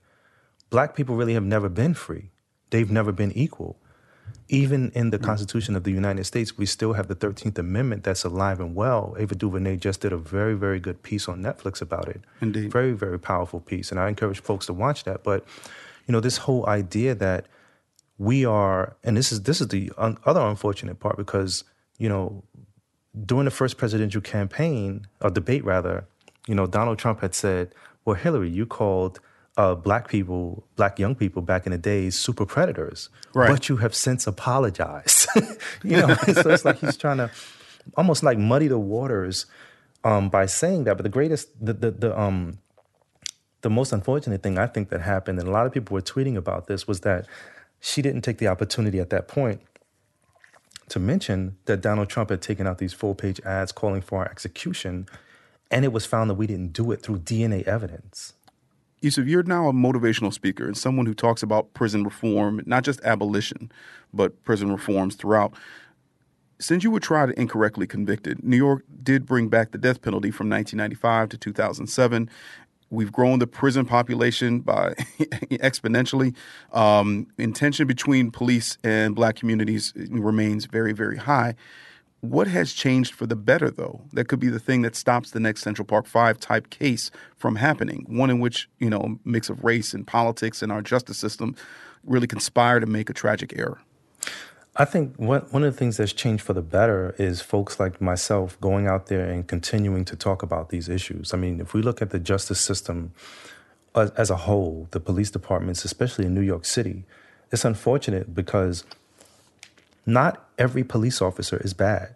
black 0.73 0.97
people 0.97 1.15
really 1.15 1.35
have 1.35 1.45
never 1.45 1.69
been 1.69 1.95
free. 1.95 2.31
They've 2.71 2.91
never 2.91 3.13
been 3.13 3.31
equal. 3.33 3.77
Even 4.49 4.91
in 4.95 5.11
the 5.11 5.19
Constitution 5.19 5.77
of 5.77 5.85
the 5.85 5.93
United 5.93 6.25
States, 6.25 6.57
we 6.57 6.65
still 6.67 6.95
have 6.95 7.09
the 7.09 7.15
13th 7.15 7.59
Amendment 7.59 8.05
that's 8.05 8.25
alive 8.25 8.59
and 8.59 8.75
well. 8.75 9.15
Ava 9.19 9.35
DuVernay 9.35 9.77
just 9.77 10.01
did 10.01 10.13
a 10.13 10.17
very, 10.17 10.55
very 10.55 10.81
good 10.81 11.03
piece 11.03 11.29
on 11.29 11.43
Netflix 11.43 11.83
about 11.83 12.09
it. 12.09 12.23
Indeed. 12.41 12.73
Very, 12.73 12.93
very 12.93 13.19
powerful 13.19 13.61
piece. 13.61 13.91
And 13.91 14.01
I 14.01 14.09
encourage 14.09 14.41
folks 14.41 14.67
to 14.67 14.73
watch 14.73 15.05
that. 15.05 15.23
But, 15.23 15.45
you 16.07 16.13
know, 16.13 16.21
this 16.21 16.39
whole 16.39 16.67
idea 16.67 17.15
that 17.15 17.47
we 18.19 18.45
are, 18.47 18.97
and 19.05 19.17
this 19.17 19.31
is 19.31 19.43
this 19.43 19.61
is 19.61 19.69
the 19.69 19.93
un- 19.99 20.19
other 20.25 20.41
unfortunate 20.41 20.99
part 20.99 21.17
because, 21.17 21.65
you 21.99 22.09
know, 22.09 22.43
during 23.27 23.45
the 23.45 23.51
first 23.51 23.77
presidential 23.77 24.23
campaign, 24.23 25.07
or 25.21 25.31
debate 25.31 25.65
rather, 25.65 26.07
you 26.47 26.55
know, 26.55 26.67
Donald 26.67 26.99
Trump 26.99 27.21
had 27.21 27.35
said, 27.35 27.75
well, 28.05 28.17
Hillary, 28.17 28.49
you 28.49 28.65
called 28.65 29.21
uh, 29.57 29.75
black 29.75 30.09
people, 30.09 30.65
black 30.77 30.99
young 30.99 31.15
people 31.15 31.43
back 31.43 31.67
in 31.67 31.73
the 31.73 31.79
days, 31.79 32.19
super 32.19 32.47
predators. 32.47 33.11
Right. 33.35 33.51
But 33.51 33.69
you 33.69 33.79
have 33.79 33.95
since 33.95 34.27
apologized. 34.27 35.29
you 35.83 35.97
know, 35.97 36.15
so 36.15 36.51
it's 36.51 36.65
like 36.65 36.79
he's 36.79 36.97
trying 36.97 37.19
to 37.19 37.31
almost 37.97 38.23
like 38.23 38.39
muddy 38.39 38.69
the 38.69 38.79
waters 38.79 39.47
um, 40.05 40.29
by 40.29 40.47
saying 40.47 40.85
that. 40.85 40.97
But 40.97 41.03
the 41.03 41.11
greatest, 41.11 41.49
the, 41.65 41.75
the, 41.75 41.91
the, 41.91 42.19
um, 42.19 42.59
the 43.61 43.71
most 43.71 43.93
unfortunate 43.93 44.43
thing 44.43 44.59
I 44.59 44.67
think 44.67 44.89
that 44.89 45.01
happened, 45.01 45.39
and 45.39 45.49
a 45.49 45.53
lot 45.53 45.67
of 45.67 45.73
people 45.73 45.95
were 45.95 46.03
tweeting 46.03 46.37
about 46.37 46.67
this, 46.67 46.89
was 46.89 47.01
that 47.01 47.27
she 47.81 48.01
didn't 48.01 48.23
take 48.23 48.39
the 48.39 48.49
opportunity 48.49 49.01
at 49.01 49.11
that 49.11 49.29
point 49.29 49.61
to 50.89 50.99
mention 50.99 51.57
that 51.67 51.81
Donald 51.81 52.09
Trump 52.09 52.31
had 52.31 52.43
taken 52.43 52.67
out 52.67 52.79
these 52.79 52.93
full 52.93 53.15
page 53.15 53.41
ads 53.41 53.73
calling 53.73 54.03
for 54.03 54.21
our 54.21 54.31
execution, 54.31 55.07
and 55.71 55.85
it 55.85 55.93
was 55.93 56.07
found 56.07 56.29
that 56.31 56.35
we 56.35 56.47
didn't 56.47 56.73
do 56.73 56.91
it 56.91 57.03
through 57.03 57.19
DNA 57.19 57.63
evidence. 57.65 58.35
Yusef, 59.03 59.27
you're 59.27 59.43
now 59.43 59.69
a 59.69 59.73
motivational 59.73 60.33
speaker 60.33 60.65
and 60.65 60.77
someone 60.77 61.07
who 61.07 61.15
talks 61.15 61.43
about 61.43 61.75
prison 61.75 62.05
reform, 62.05 62.63
not 62.67 62.85
just 62.85 63.01
abolition, 63.03 63.71
but 64.15 64.43
prison 64.45 64.71
reforms 64.71 65.17
throughout. 65.17 65.53
Since 66.61 66.85
you 66.85 66.93
were 66.93 67.01
tried 67.01 67.31
and 67.31 67.39
incorrectly 67.39 67.89
convicted, 67.89 68.45
New 68.45 68.57
York 68.57 68.85
did 69.03 69.27
bring 69.27 69.49
back 69.49 69.73
the 69.73 69.79
death 69.79 70.01
penalty 70.03 70.31
from 70.31 70.49
1995 70.49 71.31
to 71.31 71.37
2007. 71.37 72.31
We've 72.91 73.11
grown 73.11 73.41
the 73.41 73.49
prison 73.49 73.87
population 73.87 74.61
by 74.61 74.91
exponentially. 75.51 76.37
Um, 76.73 77.27
tension 77.55 77.89
between 77.89 78.31
police 78.31 78.79
and 78.85 79.17
black 79.17 79.35
communities 79.35 79.93
remains 79.97 80.67
very, 80.67 80.93
very 80.93 81.17
high. 81.17 81.57
What 82.23 82.47
has 82.47 82.73
changed 82.73 83.15
for 83.15 83.27
the 83.27 83.35
better, 83.35 83.69
though? 83.69 84.01
That 84.13 84.29
could 84.29 84.39
be 84.39 84.49
the 84.49 84.61
thing 84.61 84.83
that 84.83 84.95
stops 84.95 85.33
the 85.33 85.41
next 85.41 85.63
Central 85.63 85.85
Park 85.85 86.07
Five 86.07 86.39
type 86.39 86.71
case 86.71 87.11
from 87.37 87.57
happening. 87.57 88.07
One 88.09 88.31
in 88.31 88.39
which 88.39 88.69
you 88.79 88.89
know 88.89 89.01
a 89.01 89.29
mix 89.29 89.51
of 89.51 89.65
race 89.65 89.93
and 89.93 90.07
politics 90.07 90.63
and 90.63 90.71
our 90.71 90.83
justice 90.83 91.19
system 91.19 91.57
really 92.05 92.29
conspire 92.29 92.79
to 92.79 92.87
make 92.87 93.11
a 93.11 93.13
tragic 93.13 93.59
error. 93.59 93.81
I 94.77 94.85
think 94.85 95.17
one 95.17 95.41
one 95.51 95.65
of 95.65 95.73
the 95.73 95.77
things 95.77 95.97
that's 95.97 96.13
changed 96.13 96.45
for 96.45 96.53
the 96.53 96.63
better 96.63 97.17
is 97.19 97.41
folks 97.41 97.81
like 97.81 98.01
myself 98.01 98.59
going 98.61 98.87
out 98.87 99.07
there 99.07 99.29
and 99.29 99.45
continuing 99.45 100.05
to 100.05 100.15
talk 100.15 100.45
about 100.45 100.69
these 100.69 100.89
issues. 100.89 101.35
I 101.35 101.39
mean, 101.39 101.59
if 101.59 101.75
we 101.75 101.83
look 101.83 102.01
at 102.01 102.11
the 102.11 102.21
justice 102.21 102.61
system 102.61 103.15
as, 103.97 104.11
as 104.13 104.31
a 104.31 104.37
whole, 104.37 104.87
the 104.93 105.01
police 105.01 105.33
departments, 105.33 105.85
especially 105.85 106.27
in 106.27 106.35
New 106.35 106.41
York 106.41 106.67
City, 106.67 107.05
it's 107.51 107.65
unfortunate 107.65 108.33
because 108.33 108.85
not 110.07 110.49
every 110.59 110.85
police 110.85 111.23
officer 111.23 111.59
is 111.59 111.75
bad. 111.75 112.15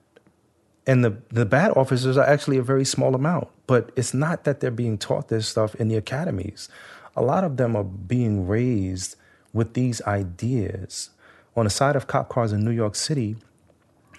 And 0.86 1.04
the, 1.04 1.18
the 1.30 1.44
bad 1.44 1.72
officers 1.76 2.16
are 2.16 2.26
actually 2.26 2.58
a 2.58 2.62
very 2.62 2.84
small 2.84 3.14
amount. 3.14 3.48
But 3.66 3.90
it's 3.96 4.14
not 4.14 4.44
that 4.44 4.60
they're 4.60 4.70
being 4.70 4.98
taught 4.98 5.28
this 5.28 5.48
stuff 5.48 5.74
in 5.74 5.88
the 5.88 5.96
academies. 5.96 6.68
A 7.16 7.22
lot 7.22 7.44
of 7.44 7.56
them 7.56 7.74
are 7.74 7.84
being 7.84 8.46
raised 8.46 9.16
with 9.52 9.74
these 9.74 10.00
ideas. 10.02 11.10
On 11.56 11.64
the 11.64 11.70
side 11.70 11.96
of 11.96 12.06
cop 12.06 12.28
cars 12.28 12.52
in 12.52 12.64
New 12.64 12.70
York 12.70 12.94
City, 12.94 13.36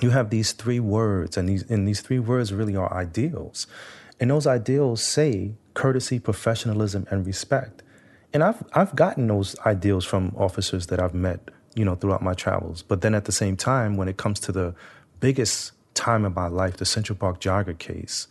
you 0.02 0.10
have 0.10 0.30
these 0.30 0.52
three 0.52 0.80
words, 0.80 1.38
and 1.38 1.48
these, 1.48 1.64
and 1.70 1.88
these 1.88 2.02
three 2.02 2.20
words 2.20 2.54
really 2.54 2.76
are 2.76 2.94
ideals. 2.94 3.68
And 4.20 4.30
those 4.30 4.48
ideals 4.48 5.04
say 5.04 5.54
courtesy, 5.74 6.20
professionalism, 6.20 7.08
and 7.10 7.26
respect. 7.26 7.84
And 8.34 8.44
I've, 8.44 8.64
I've 8.74 8.96
gotten 8.96 9.28
those 9.28 9.58
ideals 9.60 10.06
from 10.06 10.34
officers 10.36 10.88
that 10.88 11.00
I've 11.00 11.14
met 11.14 11.50
you 11.78 11.86
know, 11.86 11.96
throughout 11.96 12.24
my 12.24 12.34
travels. 12.34 12.82
But 12.82 13.02
then 13.02 13.14
at 13.14 13.26
the 13.26 13.32
same 13.32 13.56
time, 13.56 13.98
when 13.98 14.08
it 14.08 14.18
comes 14.18 14.40
to 14.42 14.52
the 14.52 14.74
biggest 15.20 15.74
time 15.94 16.26
in 16.26 16.34
my 16.34 16.48
life, 16.48 16.78
the 16.78 16.86
Central 16.86 17.16
Park 17.16 17.40
jogger 17.40 17.78
case, 17.78 18.28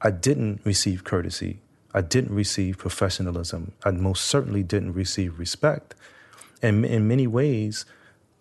I 0.00 0.12
didn't 0.12 0.60
receive 0.64 1.02
courtesy. 1.02 1.58
I 1.92 2.02
didn't 2.02 2.32
receive 2.32 2.78
professionalism. 2.78 3.72
I 3.84 3.90
most 3.90 4.24
certainly 4.26 4.62
didn't 4.62 4.92
receive 4.92 5.40
respect. 5.40 5.96
And 6.62 6.84
in 6.86 7.08
many 7.08 7.26
ways, 7.26 7.84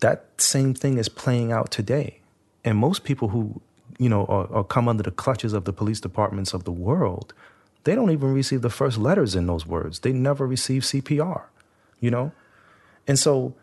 that 0.02 0.26
same 0.38 0.76
thing 0.76 1.00
is 1.00 1.10
playing 1.10 1.52
out 1.52 1.72
today. 1.72 2.20
And 2.63 2.78
most 2.78 3.04
people 3.04 3.30
who, 3.30 3.60
you 3.98 4.10
know, 4.10 4.26
are, 4.26 4.52
are 4.54 4.63
come 4.63 4.88
under 4.88 5.04
the 5.04 5.12
clutches 5.12 5.54
of 5.54 5.66
the 5.66 5.74
police 5.74 6.00
departments 6.00 6.54
of 6.54 6.63
the 6.63 6.72
world, 6.72 7.34
they 7.86 7.96
don't 7.96 8.12
even 8.12 8.34
receive 8.34 8.62
the 8.62 8.70
first 8.70 9.00
letters 9.00 9.36
in 9.36 9.48
those 9.48 9.66
words. 9.66 10.00
They 10.00 10.13
never 10.13 10.46
receive 10.46 10.84
CPR, 10.84 11.42
you 12.00 12.12
know? 12.12 12.32
And 13.08 13.18
so 13.18 13.56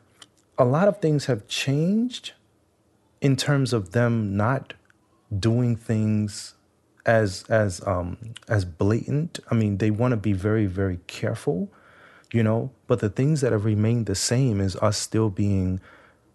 a 0.60 0.64
lot 0.64 0.88
of 0.88 0.98
things 0.98 1.24
have 1.24 1.48
changed 1.48 2.32
in 3.22 3.34
terms 3.34 3.72
of 3.72 3.92
them 3.92 4.36
not 4.36 4.74
doing 5.36 5.74
things 5.74 6.54
as 7.06 7.44
as 7.48 7.80
um, 7.86 8.34
as 8.46 8.66
blatant. 8.66 9.40
I 9.50 9.54
mean, 9.54 9.78
they 9.78 9.90
want 9.90 10.12
to 10.12 10.18
be 10.18 10.34
very 10.34 10.66
very 10.66 11.00
careful, 11.06 11.70
you 12.30 12.42
know. 12.42 12.70
But 12.86 13.00
the 13.00 13.08
things 13.08 13.40
that 13.40 13.52
have 13.52 13.64
remained 13.64 14.04
the 14.04 14.14
same 14.14 14.60
is 14.60 14.76
us 14.76 14.98
still 14.98 15.30
being 15.30 15.80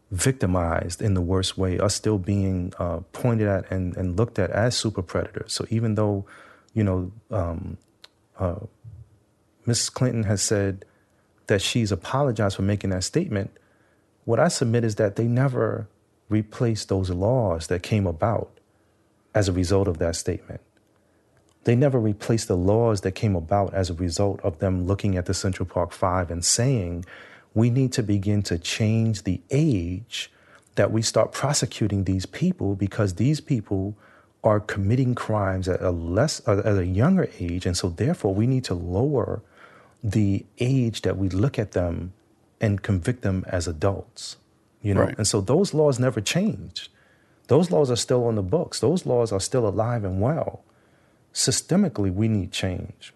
victimized 0.10 1.04
in 1.04 1.14
the 1.14 1.22
worst 1.22 1.56
way, 1.56 1.78
us 1.78 1.94
still 1.94 2.18
being 2.18 2.74
uh, 2.80 3.02
pointed 3.14 3.48
at 3.48 3.70
and, 3.72 3.96
and 3.96 4.18
looked 4.18 4.40
at 4.40 4.50
as 4.50 4.76
super 4.76 5.04
predators. 5.04 5.54
So 5.54 5.68
even 5.70 5.96
though, 5.96 6.26
you 6.74 6.84
know, 6.84 7.12
um, 7.30 7.78
uh, 8.40 8.56
Mrs. 9.68 9.94
Clinton 9.94 10.24
has 10.24 10.42
said 10.42 10.84
that 11.46 11.62
she's 11.62 11.92
apologized 11.92 12.56
for 12.56 12.64
making 12.64 12.90
that 12.92 13.04
statement, 13.04 13.52
what 14.26 14.40
I 14.40 14.48
submit 14.50 14.84
is 14.84 14.96
that 14.96 15.16
they 15.16 15.26
never 15.26 15.88
replaced 16.30 16.90
those 16.90 17.10
laws 17.10 17.68
that 17.68 17.84
came 17.84 18.08
about 18.08 18.60
as 19.34 19.48
a 19.48 19.54
result 19.54 19.88
of 19.88 20.00
that 20.00 20.16
statement. 20.16 20.62
They 21.64 21.76
never 21.76 22.00
replaced 22.00 22.48
the 22.48 22.58
laws 22.58 23.02
that 23.02 23.14
came 23.14 23.36
about 23.36 23.74
as 23.74 23.90
a 23.90 23.94
result 23.94 24.40
of 24.42 24.60
them 24.60 24.86
looking 24.86 25.18
at 25.18 25.26
the 25.26 25.34
Central 25.34 25.66
Park 25.68 25.92
Five 25.92 26.30
and 26.30 26.44
saying, 26.44 27.06
we 27.54 27.70
need 27.70 27.94
to 27.94 28.04
begin 28.04 28.44
to 28.44 28.60
change 28.60 29.24
the 29.24 29.42
age 29.50 30.32
that 30.76 30.92
we 30.92 31.02
start 31.02 31.32
prosecuting 31.32 32.04
these 32.04 32.26
people 32.26 32.76
because 32.76 33.16
these 33.16 33.40
people 33.40 33.96
are 34.44 34.60
committing 34.60 35.16
crimes 35.16 35.68
at 35.68 35.82
a 35.82 35.90
less 35.90 36.48
at 36.48 36.66
a 36.66 36.86
younger 36.86 37.28
age 37.40 37.66
and 37.66 37.76
so 37.76 37.90
therefore 37.90 38.36
we 38.36 38.46
need 38.46 38.64
to 38.64 38.76
lower 38.76 39.42
the 40.04 40.46
age 40.60 41.02
that 41.02 41.18
we 41.18 41.30
look 41.30 41.58
at 41.58 41.72
them 41.72 42.14
and 42.62 42.82
convict 42.82 43.22
them 43.22 43.44
as 43.48 43.68
adults. 43.68 44.38
You 44.82 44.94
know, 44.94 45.02
Right. 45.02 45.18
and 45.18 45.28
so 45.28 45.42
those 45.42 45.74
laws 45.74 46.00
never 46.00 46.22
changed. 46.22 46.90
Those 47.48 47.72
laws 47.72 47.92
are 47.92 47.96
still 47.96 48.26
on 48.26 48.36
the 48.36 48.44
books. 48.44 48.80
Those 48.80 49.06
laws 49.06 49.32
are 49.32 49.40
still 49.40 49.68
alive 49.68 50.04
and 50.04 50.22
well. 50.22 50.64
Systemically, 51.34 52.14
we 52.14 52.28
need 52.28 52.52
change. 52.52 53.14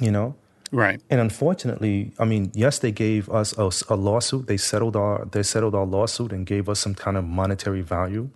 You 0.00 0.10
know, 0.10 0.34
Right. 0.72 1.02
And 1.10 1.20
unfortunately, 1.20 2.12
I 2.18 2.24
mean, 2.24 2.52
yes, 2.54 2.78
they 2.78 2.92
gave 2.92 3.28
us 3.28 3.56
a, 3.58 3.70
a, 3.92 3.96
lawsuit. 3.96 4.46
They 4.46 4.56
settled 4.56 4.94
our 4.94 5.24
they 5.24 5.42
settled 5.42 5.74
our 5.74 5.84
lawsuit 5.84 6.32
and 6.32 6.46
gave 6.46 6.68
us 6.68 6.78
some 6.78 6.94
kind 6.94 7.16
of 7.16 7.24
monetary 7.24 7.80
value. 7.80 8.30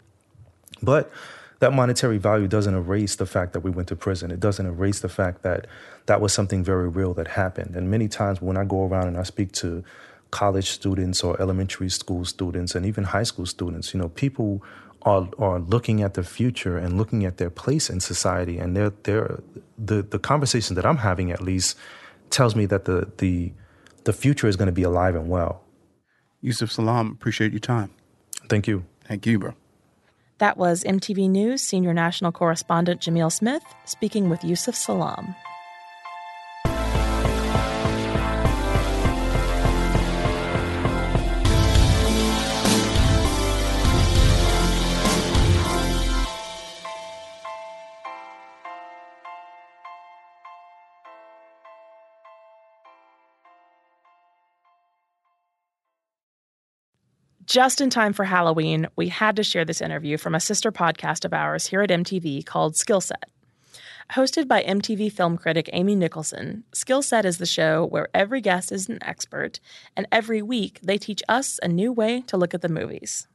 But 0.83 1.13
that 1.61 1.73
monetary 1.73 2.19
value 2.19 2.49
doesn't 2.49 2.75
erase 2.75 3.17
the 3.17 3.27
fact 3.27 3.53
that 3.53 3.61
we 3.61 3.71
went 3.71 3.89
to 3.89 3.97
prison. 3.97 4.31
It 4.31 4.41
doesn't 4.41 4.67
erase 4.67 5.01
the 5.01 5.09
fact 5.09 5.43
that 5.43 5.67
that 6.07 6.21
was 6.21 6.33
something 6.33 6.65
very 6.65 6.89
real 6.89 7.15
that 7.15 7.29
happened. 7.29 7.77
And 7.77 7.91
many 7.91 8.09
times 8.09 8.43
when 8.43 8.57
I 8.57 8.65
go 8.65 8.87
around 8.87 9.09
and 9.09 9.17
I 9.17 9.23
speak 9.23 9.53
to 9.53 9.85
college 10.31 10.71
students 10.71 11.23
or 11.23 11.41
elementary 11.41 11.89
school 11.89 12.25
students 12.25 12.75
and 12.75 12.85
even 12.85 13.05
high 13.05 13.23
school 13.23 13.47
students, 13.47 13.95
you 13.95 14.01
know, 14.01 14.09
people 14.09 14.63
are 15.03 15.29
are 15.39 15.61
looking 15.61 16.03
at 16.03 16.15
the 16.15 16.25
future 16.25 16.79
and 16.79 16.97
looking 16.97 17.25
at 17.25 17.37
their 17.37 17.51
place 17.51 17.91
in 17.91 18.01
society 18.01 18.59
and 18.59 18.77
they're 18.77 18.93
they're 19.03 19.41
the 19.79 20.03
the 20.03 20.19
conversation 20.19 20.77
that 20.77 20.87
I'm 20.87 20.97
having 20.99 21.31
at 21.31 21.41
least 21.41 21.77
tells 22.31 22.57
me 22.57 22.67
that 22.67 22.85
the 22.87 23.11
the 23.19 23.53
the 24.05 24.13
future 24.13 24.49
is 24.49 24.57
going 24.57 24.67
to 24.67 24.73
be 24.73 24.83
alive 24.83 25.15
and 25.15 25.29
well. 25.29 25.63
Yusef 26.41 26.71
Salaam, 26.71 27.11
appreciate 27.13 27.53
your 27.53 27.61
time. 27.61 27.91
Thank 28.49 28.67
you. 28.67 28.85
Thank 29.07 29.27
you, 29.27 29.39
bro. 29.39 29.55
That 30.39 30.57
was 30.57 30.85
MTV 30.85 31.31
News 31.31 31.63
senior 31.63 31.95
national 31.95 32.33
correspondent 32.33 33.01
Jamil 33.01 33.31
Smith 33.31 33.63
speaking 33.85 34.31
with 34.31 34.45
Yusef 34.45 34.75
Salaam. 34.75 35.35
Just 57.55 57.81
in 57.81 57.89
time 57.89 58.13
for 58.13 58.25
Halloween, 58.25 58.89
we 58.97 59.07
had 59.07 59.37
to 59.37 59.45
share 59.45 59.65
this 59.65 59.81
interview 59.81 60.19
from 60.19 60.35
a 60.35 60.41
sister 60.41 60.73
podcast 60.73 61.25
of 61.25 61.33
ours 61.33 61.69
here 61.69 61.83
at 61.83 61.89
MTV 61.89 62.45
called 62.45 62.75
Skillset. 62.75 63.31
Hosted 64.11 64.49
by 64.49 64.65
MTV 64.65 65.13
film 65.13 65.39
critic 65.39 65.71
Amy 65.73 65.95
Nicholson, 65.95 66.65
Skillset 66.73 67.25
is 67.25 67.39
the 67.39 67.47
show 67.47 67.87
where 67.87 68.09
every 68.13 68.41
guest 68.41 68.73
is 68.73 68.89
an 68.89 68.99
expert, 69.03 69.61
and 69.97 70.09
every 70.11 70.43
week 70.43 70.81
they 70.83 70.99
teach 70.99 71.23
us 71.29 71.61
a 71.63 71.69
new 71.69 71.93
way 71.93 72.23
to 72.23 72.37
look 72.37 72.55
at 72.55 72.61
the 72.61 72.69
movies. 72.69 73.29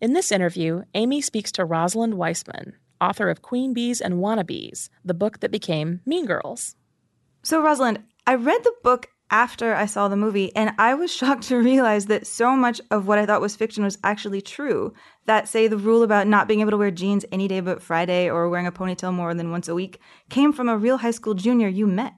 In 0.00 0.12
this 0.12 0.30
interview, 0.30 0.84
Amy 0.94 1.20
speaks 1.20 1.50
to 1.50 1.64
Rosalind 1.64 2.14
Wiseman, 2.14 2.76
author 3.00 3.30
of 3.30 3.42
Queen 3.42 3.74
Bees 3.74 4.00
and 4.00 4.20
Wannabes, 4.20 4.90
the 5.04 5.12
book 5.12 5.40
that 5.40 5.50
became 5.50 6.02
Mean 6.06 6.24
Girls. 6.24 6.76
So, 7.42 7.60
Rosalind, 7.60 8.04
I 8.28 8.36
read 8.36 8.62
the 8.62 8.74
book 8.84 9.08
after 9.30 9.74
I 9.74 9.86
saw 9.86 10.08
the 10.08 10.16
movie, 10.16 10.54
and 10.54 10.72
I 10.78 10.94
was 10.94 11.12
shocked 11.14 11.44
to 11.44 11.56
realize 11.56 12.06
that 12.06 12.26
so 12.26 12.54
much 12.56 12.80
of 12.90 13.06
what 13.06 13.18
I 13.18 13.26
thought 13.26 13.40
was 13.40 13.56
fiction 13.56 13.84
was 13.84 13.98
actually 14.04 14.40
true. 14.40 14.92
That, 15.26 15.48
say, 15.48 15.68
the 15.68 15.76
rule 15.76 16.02
about 16.02 16.26
not 16.26 16.48
being 16.48 16.60
able 16.60 16.72
to 16.72 16.76
wear 16.76 16.90
jeans 16.90 17.24
any 17.30 17.48
day 17.48 17.60
but 17.60 17.82
Friday 17.82 18.28
or 18.28 18.48
wearing 18.48 18.66
a 18.66 18.72
ponytail 18.72 19.12
more 19.12 19.34
than 19.34 19.50
once 19.50 19.68
a 19.68 19.74
week 19.74 20.00
came 20.28 20.52
from 20.52 20.68
a 20.68 20.76
real 20.76 20.98
high 20.98 21.10
school 21.10 21.34
junior 21.34 21.68
you 21.68 21.86
met. 21.86 22.14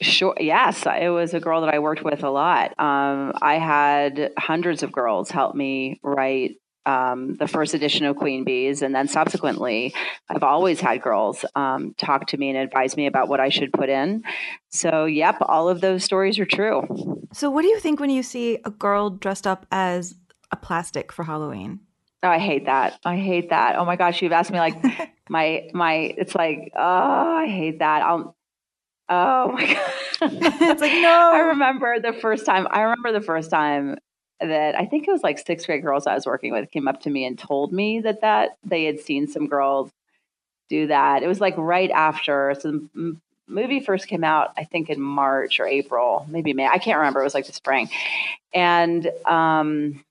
Sure. 0.00 0.34
Yes, 0.38 0.84
it 0.86 1.08
was 1.08 1.34
a 1.34 1.40
girl 1.40 1.60
that 1.60 1.72
I 1.72 1.78
worked 1.78 2.02
with 2.02 2.24
a 2.24 2.30
lot. 2.30 2.78
Um, 2.78 3.32
I 3.40 3.58
had 3.58 4.32
hundreds 4.36 4.82
of 4.82 4.92
girls 4.92 5.30
help 5.30 5.54
me 5.54 6.00
write 6.02 6.56
um, 6.86 7.34
the 7.34 7.48
first 7.48 7.74
edition 7.74 8.04
of 8.06 8.16
Queen 8.16 8.44
Bees, 8.44 8.82
and 8.82 8.94
then 8.94 9.08
subsequently, 9.08 9.94
I've 10.28 10.42
always 10.42 10.80
had 10.80 11.02
girls 11.02 11.44
um, 11.54 11.94
talk 11.96 12.26
to 12.28 12.36
me 12.36 12.50
and 12.50 12.58
advise 12.58 12.96
me 12.96 13.06
about 13.06 13.28
what 13.28 13.40
I 13.40 13.48
should 13.48 13.72
put 13.72 13.88
in. 13.88 14.22
So, 14.70 15.06
yep, 15.06 15.36
all 15.40 15.68
of 15.68 15.80
those 15.80 16.04
stories 16.04 16.38
are 16.38 16.44
true. 16.44 17.26
So, 17.32 17.50
what 17.50 17.62
do 17.62 17.68
you 17.68 17.80
think 17.80 18.00
when 18.00 18.10
you 18.10 18.22
see 18.22 18.58
a 18.64 18.70
girl 18.70 19.10
dressed 19.10 19.46
up 19.46 19.66
as 19.70 20.14
a 20.50 20.56
plastic 20.56 21.10
for 21.12 21.24
Halloween? 21.24 21.80
Oh, 22.22 22.28
I 22.28 22.38
hate 22.38 22.66
that. 22.66 22.98
I 23.04 23.16
hate 23.16 23.50
that. 23.50 23.76
Oh 23.76 23.84
my 23.84 23.96
gosh, 23.96 24.22
you've 24.22 24.32
asked 24.32 24.50
me 24.50 24.58
like 24.58 24.82
my 25.28 25.68
my. 25.74 25.94
It's 26.16 26.34
like, 26.34 26.72
oh, 26.76 27.36
I 27.36 27.46
hate 27.46 27.80
that. 27.80 28.02
I'll. 28.02 28.36
Oh 29.08 29.52
my 29.52 29.66
god. 30.20 30.32
it's 30.32 30.80
like 30.80 30.92
no. 30.92 31.32
I 31.34 31.40
remember 31.50 32.00
the 32.00 32.14
first 32.14 32.46
time. 32.46 32.66
I 32.70 32.80
remember 32.80 33.12
the 33.12 33.20
first 33.20 33.50
time 33.50 33.98
that 34.40 34.74
I 34.74 34.84
think 34.86 35.06
it 35.06 35.12
was 35.12 35.22
like 35.22 35.38
sixth 35.38 35.66
grade 35.66 35.82
girls 35.82 36.06
I 36.06 36.14
was 36.14 36.26
working 36.26 36.52
with 36.52 36.70
came 36.70 36.88
up 36.88 37.00
to 37.02 37.10
me 37.10 37.24
and 37.24 37.38
told 37.38 37.72
me 37.72 38.00
that 38.00 38.20
that 38.20 38.56
they 38.64 38.84
had 38.84 39.00
seen 39.00 39.28
some 39.28 39.46
girls 39.46 39.90
do 40.68 40.86
that. 40.88 41.22
It 41.22 41.28
was 41.28 41.40
like 41.40 41.54
right 41.56 41.90
after 41.90 42.54
the 42.62 43.16
movie 43.46 43.80
first 43.80 44.08
came 44.08 44.24
out, 44.24 44.52
I 44.56 44.64
think 44.64 44.90
in 44.90 45.00
March 45.00 45.60
or 45.60 45.66
April, 45.66 46.26
maybe 46.28 46.52
May. 46.52 46.66
I 46.66 46.78
can't 46.78 46.98
remember. 46.98 47.20
It 47.20 47.24
was 47.24 47.34
like 47.34 47.46
the 47.46 47.52
spring, 47.52 47.88
and 48.52 49.10
um, 49.26 50.04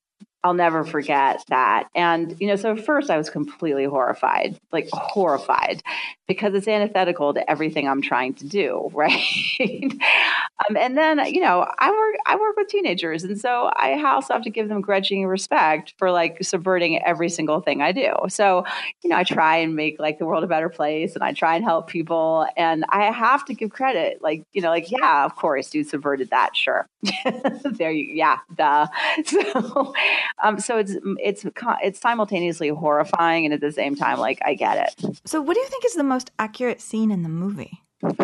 I'll 0.44 0.54
never 0.54 0.84
forget 0.84 1.42
that. 1.48 1.88
And, 1.96 2.36
you 2.40 2.48
know, 2.48 2.58
so 2.58 2.74
at 2.74 2.86
first 2.86 3.10
I 3.10 3.18
was 3.18 3.30
completely 3.30 3.86
horrified, 3.86 4.60
like 4.74 4.90
horrified, 4.92 5.82
because 6.28 6.54
it's 6.54 6.68
antithetical 6.68 7.34
to 7.34 7.50
everything 7.50 7.88
I'm 7.88 8.02
trying 8.02 8.34
to 8.36 8.48
do, 8.48 8.90
right? 8.94 9.14
um, 9.62 10.78
and 10.78 10.98
then, 10.98 11.26
you 11.34 11.40
know, 11.42 11.66
I 11.80 11.92
work 11.92 12.16
I 12.26 12.36
work 12.36 12.58
with 12.58 12.68
teenagers, 12.68 13.24
and 13.24 13.40
so 13.40 13.72
I 13.76 14.02
also 14.04 14.34
have 14.34 14.44
to 14.44 14.50
give 14.50 14.68
them 14.68 14.82
grudging 14.82 15.26
respect 15.28 15.94
for 15.98 16.12
like 16.12 16.38
subverting 16.44 17.02
every 17.04 17.30
single 17.30 17.62
thing 17.62 17.82
I 17.82 17.92
do. 17.94 18.12
So, 18.28 18.66
you 19.04 19.10
know, 19.10 19.16
I 19.16 19.24
try 19.24 19.58
and 19.58 19.76
make 19.76 19.98
like 20.00 20.20
the 20.20 20.26
world 20.26 20.44
a 20.44 20.48
better 20.48 20.70
place, 20.70 21.16
and 21.16 21.24
I 21.24 21.32
try 21.34 21.56
and 21.56 21.64
help 21.64 21.88
people, 21.88 22.46
and 22.58 22.84
I 22.90 23.12
have 23.12 23.46
to 23.46 23.54
give 23.54 23.70
credit, 23.72 24.22
like, 24.22 24.44
you 24.54 24.62
know, 24.62 24.70
like 24.70 24.92
yeah, 24.92 25.24
of 25.24 25.36
course, 25.38 25.74
you 25.74 25.84
subverted 25.86 26.30
that, 26.32 26.56
sure. 26.56 26.86
there 27.64 27.92
you, 27.92 28.14
yeah, 28.14 28.40
duh. 28.56 28.88
So. 29.26 29.94
Um, 30.42 30.60
so 30.60 30.78
it's 30.78 30.96
it's 31.20 31.46
it's 31.84 32.00
simultaneously 32.00 32.70
horrifying 32.70 33.46
and 33.46 33.54
at 33.54 33.62
the 33.62 33.72
same 33.72 33.96
time, 33.96 34.20
like 34.20 34.40
I 34.44 34.54
get 34.54 34.94
it. 35.00 35.20
So, 35.26 35.42
what 35.42 35.54
do 35.56 35.60
you 35.60 35.68
think 35.68 35.86
is 35.86 35.94
the 35.94 36.04
most 36.04 36.32
accurate 36.40 36.82
scene 36.82 37.12
in 37.12 37.24
the 37.24 37.30
movie? 37.30 37.82
oh 38.04 38.16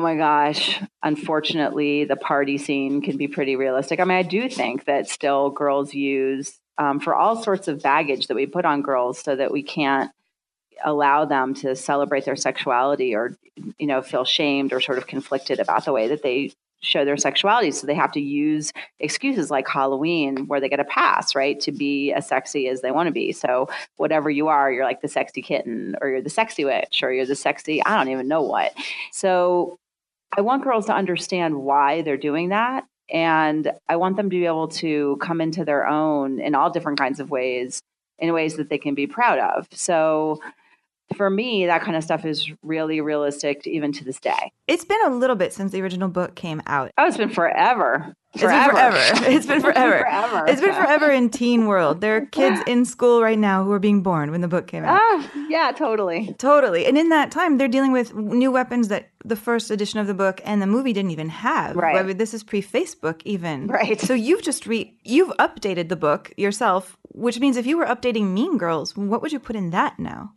my 0.00 0.14
gosh. 0.16 0.80
Unfortunately, 1.02 2.04
the 2.04 2.16
party 2.16 2.58
scene 2.58 3.02
can 3.02 3.16
be 3.16 3.26
pretty 3.26 3.56
realistic. 3.56 3.98
I 3.98 4.04
mean, 4.04 4.18
I 4.18 4.22
do 4.22 4.48
think 4.48 4.84
that 4.84 5.08
still 5.08 5.50
girls 5.50 5.92
use 5.94 6.60
um, 6.78 7.00
for 7.00 7.14
all 7.14 7.42
sorts 7.42 7.66
of 7.66 7.82
baggage 7.82 8.28
that 8.28 8.36
we 8.36 8.46
put 8.46 8.64
on 8.64 8.82
girls 8.82 9.18
so 9.18 9.34
that 9.34 9.50
we 9.50 9.64
can't 9.64 10.12
allow 10.84 11.24
them 11.24 11.54
to 11.54 11.74
celebrate 11.74 12.24
their 12.24 12.36
sexuality 12.36 13.14
or 13.14 13.36
you 13.78 13.86
know 13.88 14.00
feel 14.00 14.24
shamed 14.24 14.72
or 14.72 14.80
sort 14.80 14.96
of 14.96 15.08
conflicted 15.08 15.58
about 15.58 15.84
the 15.84 15.92
way 15.92 16.06
that 16.06 16.22
they 16.22 16.52
show 16.80 17.04
their 17.04 17.16
sexuality. 17.16 17.70
So 17.70 17.86
they 17.86 17.94
have 17.94 18.12
to 18.12 18.20
use 18.20 18.72
excuses 19.00 19.50
like 19.50 19.66
Halloween, 19.68 20.46
where 20.46 20.60
they 20.60 20.68
get 20.68 20.80
a 20.80 20.84
pass, 20.84 21.34
right, 21.34 21.58
to 21.60 21.72
be 21.72 22.12
as 22.12 22.28
sexy 22.28 22.68
as 22.68 22.82
they 22.82 22.90
want 22.90 23.08
to 23.08 23.12
be. 23.12 23.32
So 23.32 23.68
whatever 23.96 24.30
you 24.30 24.48
are, 24.48 24.70
you're 24.70 24.84
like 24.84 25.00
the 25.00 25.08
sexy 25.08 25.42
kitten, 25.42 25.96
or 26.00 26.08
you're 26.08 26.22
the 26.22 26.30
sexy 26.30 26.64
witch, 26.64 27.02
or 27.02 27.12
you're 27.12 27.26
the 27.26 27.34
sexy, 27.34 27.84
I 27.84 27.96
don't 27.96 28.12
even 28.12 28.28
know 28.28 28.42
what. 28.42 28.72
So 29.12 29.76
I 30.36 30.42
want 30.42 30.62
girls 30.62 30.86
to 30.86 30.94
understand 30.94 31.56
why 31.56 32.02
they're 32.02 32.16
doing 32.16 32.50
that. 32.50 32.84
And 33.10 33.72
I 33.88 33.96
want 33.96 34.16
them 34.16 34.28
to 34.28 34.36
be 34.36 34.44
able 34.44 34.68
to 34.68 35.16
come 35.20 35.40
into 35.40 35.64
their 35.64 35.86
own 35.86 36.40
in 36.40 36.54
all 36.54 36.70
different 36.70 36.98
kinds 36.98 37.20
of 37.20 37.30
ways, 37.30 37.80
in 38.18 38.32
ways 38.34 38.56
that 38.56 38.68
they 38.68 38.78
can 38.78 38.94
be 38.94 39.06
proud 39.06 39.38
of. 39.38 39.66
So 39.72 40.40
for 41.16 41.30
me, 41.30 41.66
that 41.66 41.82
kind 41.82 41.96
of 41.96 42.04
stuff 42.04 42.24
is 42.24 42.50
really 42.62 43.00
realistic 43.00 43.66
even 43.66 43.92
to 43.92 44.04
this 44.04 44.20
day. 44.20 44.52
It's 44.66 44.84
been 44.84 45.00
a 45.06 45.10
little 45.10 45.36
bit 45.36 45.52
since 45.52 45.72
the 45.72 45.80
original 45.80 46.08
book 46.08 46.34
came 46.34 46.62
out. 46.66 46.92
Oh, 46.98 47.06
it's 47.06 47.16
been 47.16 47.30
forever. 47.30 48.14
Forever. 48.36 48.72
It's 48.76 48.76
been 48.76 48.82
forever. 48.82 49.30
It's 49.30 49.46
been 49.46 49.60
forever. 49.62 49.98
forever. 50.00 50.44
It's 50.48 50.60
been 50.60 50.74
forever 50.74 51.10
in 51.10 51.30
teen 51.30 51.66
world. 51.66 52.02
There 52.02 52.16
are 52.16 52.26
kids 52.26 52.60
in 52.66 52.84
school 52.84 53.22
right 53.22 53.38
now 53.38 53.64
who 53.64 53.72
are 53.72 53.78
being 53.78 54.02
born 54.02 54.30
when 54.30 54.42
the 54.42 54.48
book 54.48 54.66
came 54.66 54.84
out. 54.84 55.00
Ah, 55.00 55.30
yeah, 55.48 55.72
totally. 55.72 56.34
Totally. 56.38 56.84
And 56.84 56.98
in 56.98 57.08
that 57.08 57.30
time, 57.30 57.56
they're 57.56 57.68
dealing 57.68 57.92
with 57.92 58.14
new 58.14 58.52
weapons 58.52 58.88
that 58.88 59.08
the 59.24 59.36
first 59.36 59.70
edition 59.70 59.98
of 59.98 60.06
the 60.06 60.14
book 60.14 60.42
and 60.44 60.60
the 60.60 60.66
movie 60.66 60.92
didn't 60.92 61.10
even 61.10 61.30
have. 61.30 61.74
Right. 61.74 61.96
I 61.96 62.02
mean, 62.02 62.18
this 62.18 62.34
is 62.34 62.44
pre-Facebook 62.44 63.22
even. 63.24 63.66
Right. 63.66 63.98
So 63.98 64.12
you've 64.12 64.42
just 64.42 64.66
re 64.66 64.94
you've 65.04 65.30
updated 65.38 65.88
the 65.88 65.96
book 65.96 66.32
yourself, 66.36 66.98
which 67.12 67.40
means 67.40 67.56
if 67.56 67.66
you 67.66 67.78
were 67.78 67.86
updating 67.86 68.32
Mean 68.34 68.58
Girls, 68.58 68.94
what 68.94 69.22
would 69.22 69.32
you 69.32 69.40
put 69.40 69.56
in 69.56 69.70
that 69.70 69.98
now? 69.98 70.34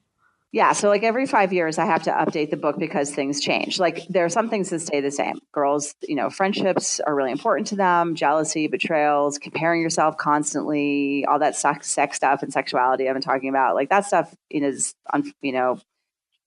Yeah, 0.53 0.73
so 0.73 0.89
like 0.89 1.03
every 1.03 1.27
five 1.27 1.53
years, 1.53 1.77
I 1.77 1.85
have 1.85 2.03
to 2.03 2.11
update 2.11 2.49
the 2.49 2.57
book 2.57 2.77
because 2.77 3.09
things 3.09 3.39
change. 3.39 3.79
Like 3.79 4.05
there 4.09 4.25
are 4.25 4.29
some 4.29 4.49
things 4.49 4.69
that 4.71 4.81
stay 4.81 4.99
the 4.99 5.09
same. 5.09 5.39
Girls, 5.53 5.95
you 6.01 6.15
know, 6.15 6.29
friendships 6.29 6.99
are 6.99 7.15
really 7.15 7.31
important 7.31 7.67
to 7.67 7.77
them. 7.77 8.15
Jealousy, 8.15 8.67
betrayals, 8.67 9.37
comparing 9.37 9.81
yourself 9.81 10.17
constantly, 10.17 11.25
all 11.25 11.39
that 11.39 11.55
sex, 11.55 11.89
sex 11.89 12.17
stuff 12.17 12.43
and 12.43 12.51
sexuality 12.51 13.07
I've 13.07 13.15
been 13.15 13.21
talking 13.21 13.47
about. 13.47 13.75
Like 13.75 13.89
that 13.89 14.05
stuff 14.05 14.35
is, 14.49 14.93
you 15.41 15.53
know, 15.53 15.79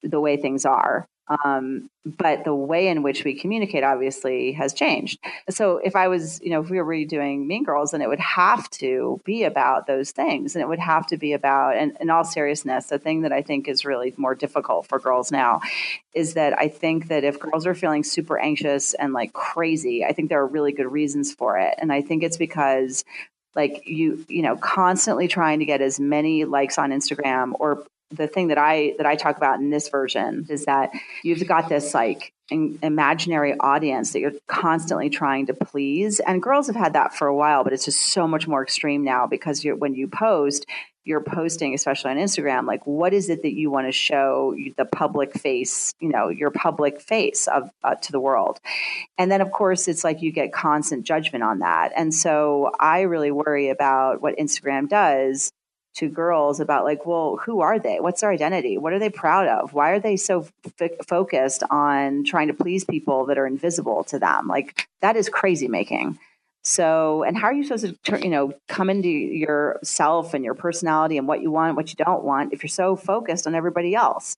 the 0.05 0.21
way 0.21 0.37
things 0.37 0.64
are. 0.64 1.07
Um, 1.45 1.88
but 2.05 2.45
the 2.45 2.55
way 2.55 2.88
in 2.88 3.03
which 3.03 3.25
we 3.25 3.35
communicate 3.35 3.83
obviously 3.83 4.53
has 4.53 4.75
changed. 4.75 5.19
So 5.49 5.79
if 5.79 5.97
I 5.97 6.09
was, 6.09 6.38
you 6.43 6.51
know, 6.51 6.61
if 6.61 6.69
we 6.69 6.79
were 6.79 6.85
redoing 6.85 7.47
Mean 7.47 7.64
Girls, 7.64 7.93
then 7.93 8.03
it 8.03 8.09
would 8.09 8.21
have 8.21 8.69
to 8.73 9.21
be 9.25 9.45
about 9.45 9.87
those 9.87 10.11
things. 10.11 10.55
And 10.55 10.62
it 10.62 10.69
would 10.69 10.79
have 10.79 11.07
to 11.09 11.17
be 11.17 11.33
about, 11.33 11.77
and 11.77 11.97
in 11.99 12.11
all 12.11 12.25
seriousness, 12.25 12.88
the 12.88 12.99
thing 12.99 13.23
that 13.23 13.33
I 13.33 13.40
think 13.40 13.69
is 13.69 13.87
really 13.87 14.12
more 14.19 14.35
difficult 14.35 14.87
for 14.87 14.99
girls 14.99 15.33
now 15.33 15.61
is 16.12 16.35
that 16.35 16.59
I 16.59 16.69
think 16.69 17.09
that 17.09 17.25
if 17.25 17.40
girls 17.40 17.67
are 17.67 17.75
feeling 17.75 18.05
super 18.05 18.38
anxious 18.38 18.93
and 18.93 19.14
like 19.14 19.33
crazy, 19.33 20.05
I 20.05 20.12
think 20.12 20.29
there 20.29 20.40
are 20.40 20.47
really 20.47 20.73
good 20.73 20.93
reasons 20.93 21.33
for 21.33 21.59
it. 21.59 21.75
And 21.79 21.90
I 21.90 22.03
think 22.03 22.23
it's 22.23 22.37
because 22.37 23.03
like 23.57 23.83
you 23.87 24.25
you 24.29 24.43
know 24.43 24.57
constantly 24.57 25.29
trying 25.29 25.61
to 25.61 25.64
get 25.64 25.81
as 25.81 26.01
many 26.01 26.45
likes 26.45 26.77
on 26.77 26.90
Instagram 26.90 27.53
or 27.61 27.85
the 28.16 28.27
thing 28.27 28.48
that 28.48 28.59
I 28.59 28.94
that 28.98 29.07
I 29.07 29.16
talk 29.16 29.37
about 29.37 29.59
in 29.59 29.70
this 29.70 29.88
version 29.88 30.46
is 30.48 30.64
that 30.66 30.90
you've 31.22 31.46
got 31.46 31.68
this 31.68 31.94
like 31.94 32.33
imaginary 32.50 33.55
audience 33.59 34.12
that 34.12 34.20
you're 34.20 34.33
constantly 34.46 35.09
trying 35.09 35.46
to 35.46 35.55
please. 35.55 36.20
And 36.20 36.42
girls 36.42 36.66
have 36.66 36.77
had 36.77 36.92
that 36.92 37.14
for 37.14 37.27
a 37.27 37.35
while 37.35 37.64
but 37.64 37.72
it's 37.72 37.85
just 37.85 38.00
so 38.00 38.29
much 38.29 38.46
more 38.46 38.62
extreme 38.62 39.05
now 39.05 39.27
because 39.27 39.64
when 39.64 39.94
you 39.94 40.09
post 40.09 40.66
you're 41.07 41.22
posting 41.22 41.74
especially 41.74 42.11
on 42.12 42.16
Instagram 42.16 42.66
like 42.66 42.87
what 42.87 43.12
is 43.12 43.29
it 43.29 43.42
that 43.42 43.53
you 43.53 43.70
want 43.70 43.87
to 43.87 43.92
show 43.92 44.55
the 44.77 44.85
public 44.87 45.35
face 45.35 45.92
you 46.00 46.09
know 46.09 46.29
your 46.29 46.50
public 46.50 47.00
face 47.00 47.46
of 47.48 47.70
uh, 47.83 47.94
to 47.96 48.12
the 48.12 48.20
world? 48.20 48.61
And 49.18 49.31
then 49.31 49.40
of 49.40 49.50
course 49.50 49.88
it's 49.88 50.05
like 50.05 50.22
you 50.22 50.33
get 50.33 50.53
constant 50.53 51.05
judgment 51.05 51.44
on 51.44 51.61
that. 51.61 51.92
And 51.96 52.14
so 52.14 52.72
I 52.79 53.03
really 53.03 53.31
worry 53.31 53.70
about 53.70 54.20
what 54.20 54.37
Instagram 54.37 54.88
does 54.88 55.50
to 55.95 56.09
girls 56.09 56.61
about 56.61 56.85
like 56.85 57.07
well 57.07 57.37
who 57.45 57.61
are 57.61 57.79
they? 57.79 58.01
What's 58.01 58.21
their 58.21 58.31
identity? 58.31 58.79
What 58.79 58.93
are 58.93 58.99
they 58.99 59.11
proud 59.11 59.49
of? 59.49 59.73
Why 59.73 59.91
are 59.91 60.01
they 60.01 60.17
so 60.17 60.47
f- 60.81 60.91
focused 61.07 61.63
on 61.71 62.25
trying 62.25 62.49
to 62.49 62.55
please 62.55 62.85
people 62.85 63.27
that 63.27 63.39
are 63.39 63.47
invisible 63.47 64.05
to 64.05 64.19
them? 64.19 64.49
Like 64.49 64.89
that 65.01 65.17
is 65.17 65.29
crazy 65.29 65.69
making. 65.69 66.19
So 66.63 67.23
and 67.23 67.37
how 67.37 67.49
are 67.49 67.53
you 67.53 67.65
supposed 67.65 68.03
to 68.05 68.21
you 68.23 68.31
know 68.31 68.55
come 68.69 68.91
into 68.91 69.09
yourself 69.09 70.35
and 70.35 70.45
your 70.45 70.55
personality 70.55 71.19
and 71.19 71.29
what 71.29 71.43
you 71.43 71.51
want 71.51 71.77
what 71.77 71.91
you 71.91 72.05
don't 72.05 72.25
want 72.25 72.53
if 72.53 72.63
you're 72.63 72.69
so 72.69 72.97
focused 72.97 73.47
on 73.47 73.55
everybody 73.55 73.95
else? 73.95 74.37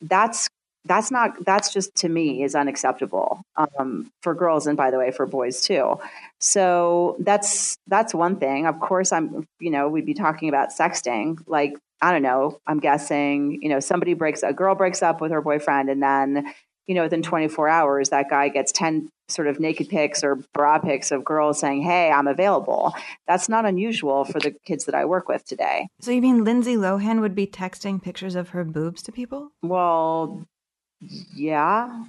That's 0.00 0.48
that's 0.84 1.10
not 1.10 1.44
that's 1.44 1.72
just 1.72 1.94
to 1.96 2.08
me 2.08 2.42
is 2.42 2.54
unacceptable 2.54 3.42
um, 3.56 4.10
for 4.20 4.34
girls 4.34 4.66
and 4.66 4.76
by 4.76 4.90
the 4.90 4.98
way 4.98 5.10
for 5.10 5.26
boys 5.26 5.60
too. 5.62 5.98
So 6.38 7.16
that's 7.20 7.78
that's 7.86 8.14
one 8.14 8.36
thing. 8.36 8.66
Of 8.66 8.80
course 8.80 9.12
i'm 9.12 9.46
you 9.60 9.70
know 9.70 9.88
we'd 9.88 10.06
be 10.06 10.14
talking 10.14 10.48
about 10.48 10.70
sexting. 10.70 11.38
Like 11.46 11.74
i 12.02 12.10
don't 12.10 12.22
know 12.22 12.58
i'm 12.66 12.80
guessing 12.80 13.62
you 13.62 13.68
know 13.68 13.80
somebody 13.80 14.12
breaks 14.12 14.42
a 14.42 14.52
girl 14.52 14.74
breaks 14.74 15.02
up 15.02 15.20
with 15.20 15.30
her 15.30 15.40
boyfriend 15.40 15.88
and 15.88 16.02
then 16.02 16.52
you 16.86 16.94
know 16.94 17.04
within 17.04 17.22
24 17.22 17.68
hours 17.68 18.10
that 18.10 18.28
guy 18.28 18.48
gets 18.48 18.72
10 18.72 19.08
sort 19.28 19.46
of 19.48 19.60
naked 19.60 19.88
pics 19.88 20.22
or 20.24 20.36
bra 20.52 20.78
pics 20.78 21.10
of 21.10 21.24
girls 21.24 21.60
saying 21.60 21.80
hey 21.80 22.10
i'm 22.10 22.26
available. 22.26 22.92
That's 23.26 23.48
not 23.48 23.64
unusual 23.64 24.24
for 24.24 24.40
the 24.40 24.54
kids 24.66 24.84
that 24.86 24.94
i 24.94 25.04
work 25.04 25.28
with 25.28 25.44
today. 25.44 25.88
So 26.00 26.10
you 26.10 26.20
mean 26.20 26.44
lindsay 26.44 26.76
lohan 26.76 27.20
would 27.20 27.34
be 27.34 27.46
texting 27.46 28.02
pictures 28.02 28.34
of 28.34 28.50
her 28.50 28.64
boobs 28.64 29.02
to 29.04 29.12
people? 29.12 29.52
Well 29.62 30.44
yeah. 31.34 32.04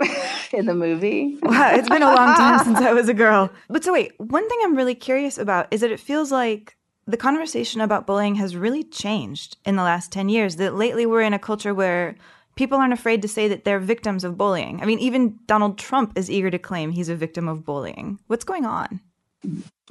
in 0.52 0.66
the 0.66 0.74
movie. 0.74 1.38
Wow, 1.42 1.74
it's 1.74 1.88
been 1.88 2.02
a 2.02 2.14
long 2.14 2.34
time 2.34 2.64
since 2.64 2.78
I 2.78 2.92
was 2.92 3.08
a 3.08 3.14
girl. 3.24 3.50
But 3.68 3.84
so 3.84 3.92
wait, 3.92 4.12
one 4.18 4.48
thing 4.48 4.58
I'm 4.62 4.76
really 4.76 4.94
curious 4.94 5.38
about 5.38 5.68
is 5.70 5.80
that 5.80 5.92
it 5.92 6.00
feels 6.00 6.32
like 6.32 6.76
the 7.06 7.16
conversation 7.16 7.80
about 7.80 8.06
bullying 8.06 8.36
has 8.36 8.56
really 8.56 8.82
changed 8.82 9.56
in 9.64 9.76
the 9.76 9.82
last 9.82 10.10
10 10.10 10.28
years. 10.28 10.56
That 10.56 10.74
lately 10.74 11.06
we're 11.06 11.22
in 11.22 11.34
a 11.34 11.38
culture 11.38 11.74
where 11.74 12.16
people 12.56 12.78
aren't 12.78 12.92
afraid 12.92 13.22
to 13.22 13.28
say 13.28 13.48
that 13.48 13.64
they're 13.64 13.80
victims 13.80 14.24
of 14.24 14.38
bullying. 14.38 14.80
I 14.80 14.86
mean, 14.86 14.98
even 14.98 15.38
Donald 15.46 15.78
Trump 15.78 16.16
is 16.16 16.30
eager 16.30 16.50
to 16.50 16.58
claim 16.58 16.90
he's 16.90 17.08
a 17.08 17.16
victim 17.16 17.48
of 17.48 17.64
bullying. 17.64 18.18
What's 18.26 18.44
going 18.44 18.64
on? 18.64 19.00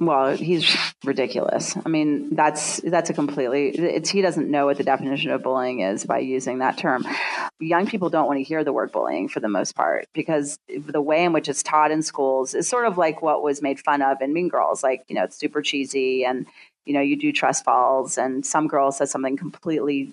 Well, 0.00 0.36
he's 0.36 0.76
ridiculous. 1.04 1.76
I 1.84 1.88
mean, 1.88 2.34
that's 2.34 2.80
that's 2.80 3.10
a 3.10 3.14
completely. 3.14 3.68
It's 3.68 4.10
he 4.10 4.22
doesn't 4.22 4.50
know 4.50 4.66
what 4.66 4.76
the 4.76 4.82
definition 4.82 5.30
of 5.30 5.44
bullying 5.44 5.80
is 5.80 6.04
by 6.04 6.18
using 6.18 6.58
that 6.58 6.76
term. 6.78 7.06
Young 7.60 7.86
people 7.86 8.10
don't 8.10 8.26
want 8.26 8.38
to 8.38 8.42
hear 8.42 8.64
the 8.64 8.72
word 8.72 8.90
bullying 8.90 9.28
for 9.28 9.38
the 9.38 9.48
most 9.48 9.76
part 9.76 10.06
because 10.12 10.58
the 10.68 11.00
way 11.00 11.24
in 11.24 11.32
which 11.32 11.48
it's 11.48 11.62
taught 11.62 11.92
in 11.92 12.02
schools 12.02 12.54
is 12.54 12.68
sort 12.68 12.86
of 12.86 12.98
like 12.98 13.22
what 13.22 13.42
was 13.42 13.62
made 13.62 13.78
fun 13.78 14.02
of 14.02 14.20
in 14.20 14.32
Mean 14.32 14.48
Girls. 14.48 14.82
Like 14.82 15.04
you 15.06 15.14
know, 15.14 15.22
it's 15.22 15.36
super 15.36 15.62
cheesy 15.62 16.24
and 16.24 16.46
you 16.84 16.94
know 16.94 17.00
you 17.00 17.16
do 17.16 17.30
trust 17.30 17.64
falls 17.64 18.18
and 18.18 18.44
some 18.44 18.66
girl 18.66 18.90
says 18.90 19.12
something 19.12 19.36
completely 19.36 20.12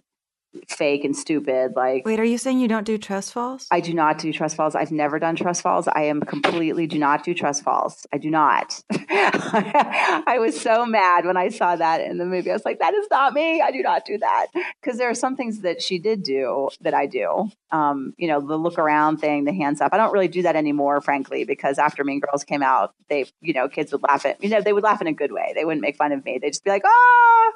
fake 0.67 1.03
and 1.03 1.15
stupid. 1.15 1.73
Like, 1.75 2.05
wait, 2.05 2.19
are 2.19 2.25
you 2.25 2.37
saying 2.37 2.59
you 2.59 2.67
don't 2.67 2.85
do 2.85 2.97
trust 2.97 3.33
falls? 3.33 3.67
I 3.71 3.79
do 3.79 3.93
not 3.93 4.17
do 4.17 4.33
trust 4.33 4.55
falls. 4.55 4.75
I've 4.75 4.91
never 4.91 5.19
done 5.19 5.35
trust 5.35 5.61
falls. 5.61 5.87
I 5.87 6.03
am 6.03 6.21
completely 6.21 6.87
do 6.87 6.99
not 6.99 7.23
do 7.23 7.33
trust 7.33 7.63
falls. 7.63 8.05
I 8.11 8.17
do 8.17 8.29
not. 8.29 8.83
I 8.91 10.37
was 10.39 10.59
so 10.59 10.85
mad 10.85 11.25
when 11.25 11.37
I 11.37 11.49
saw 11.49 11.75
that 11.75 12.01
in 12.01 12.17
the 12.17 12.25
movie. 12.25 12.49
I 12.49 12.53
was 12.53 12.65
like, 12.65 12.79
that 12.79 12.93
is 12.93 13.07
not 13.09 13.33
me. 13.33 13.61
I 13.61 13.71
do 13.71 13.81
not 13.81 14.05
do 14.05 14.17
that 14.17 14.47
because 14.81 14.97
there 14.97 15.09
are 15.09 15.15
some 15.15 15.35
things 15.35 15.61
that 15.61 15.81
she 15.81 15.99
did 15.99 16.23
do 16.23 16.69
that 16.81 16.93
I 16.93 17.05
do. 17.05 17.49
Um, 17.71 18.13
you 18.17 18.27
know, 18.27 18.41
the 18.45 18.57
look 18.57 18.77
around 18.77 19.17
thing, 19.17 19.45
the 19.45 19.53
hands 19.53 19.79
up. 19.79 19.93
I 19.93 19.97
don't 19.97 20.11
really 20.11 20.27
do 20.27 20.41
that 20.41 20.55
anymore, 20.55 20.99
frankly, 20.99 21.45
because 21.45 21.79
after 21.79 22.03
Mean 22.03 22.19
Girls 22.19 22.43
came 22.43 22.61
out, 22.61 22.93
they, 23.09 23.25
you 23.39 23.53
know, 23.53 23.69
kids 23.69 23.91
would 23.93 24.03
laugh 24.03 24.25
at, 24.25 24.43
you 24.43 24.49
know, 24.49 24.61
they 24.61 24.73
would 24.73 24.83
laugh 24.83 25.01
in 25.01 25.07
a 25.07 25.13
good 25.13 25.31
way. 25.31 25.53
They 25.55 25.63
wouldn't 25.63 25.81
make 25.81 25.95
fun 25.95 26.11
of 26.11 26.25
me. 26.25 26.39
They'd 26.39 26.49
just 26.49 26.65
be 26.65 26.69
like, 26.69 26.83
oh, 26.85 27.51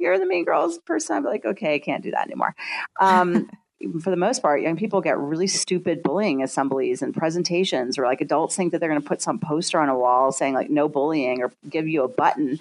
you're 0.00 0.18
the 0.18 0.26
mean 0.26 0.44
girls 0.44 0.78
person. 0.78 1.16
I'm 1.16 1.24
like, 1.24 1.44
okay, 1.44 1.74
I 1.74 1.78
can't 1.78 2.02
do 2.02 2.10
that 2.10 2.26
anymore. 2.26 2.54
Um, 3.00 3.50
for 4.00 4.10
the 4.10 4.16
most 4.16 4.42
part, 4.42 4.62
young 4.62 4.76
people 4.76 5.00
get 5.00 5.18
really 5.18 5.46
stupid 5.46 6.02
bullying 6.02 6.42
assemblies 6.42 7.02
and 7.02 7.14
presentations, 7.14 7.98
or 7.98 8.04
like 8.04 8.20
adults 8.20 8.56
think 8.56 8.72
that 8.72 8.78
they're 8.78 8.90
going 8.90 9.00
to 9.00 9.08
put 9.08 9.22
some 9.22 9.38
poster 9.38 9.78
on 9.78 9.88
a 9.88 9.96
wall 9.96 10.32
saying 10.32 10.54
like 10.54 10.70
no 10.70 10.88
bullying 10.88 11.42
or 11.42 11.52
give 11.68 11.86
you 11.86 12.02
a 12.02 12.08
button. 12.08 12.58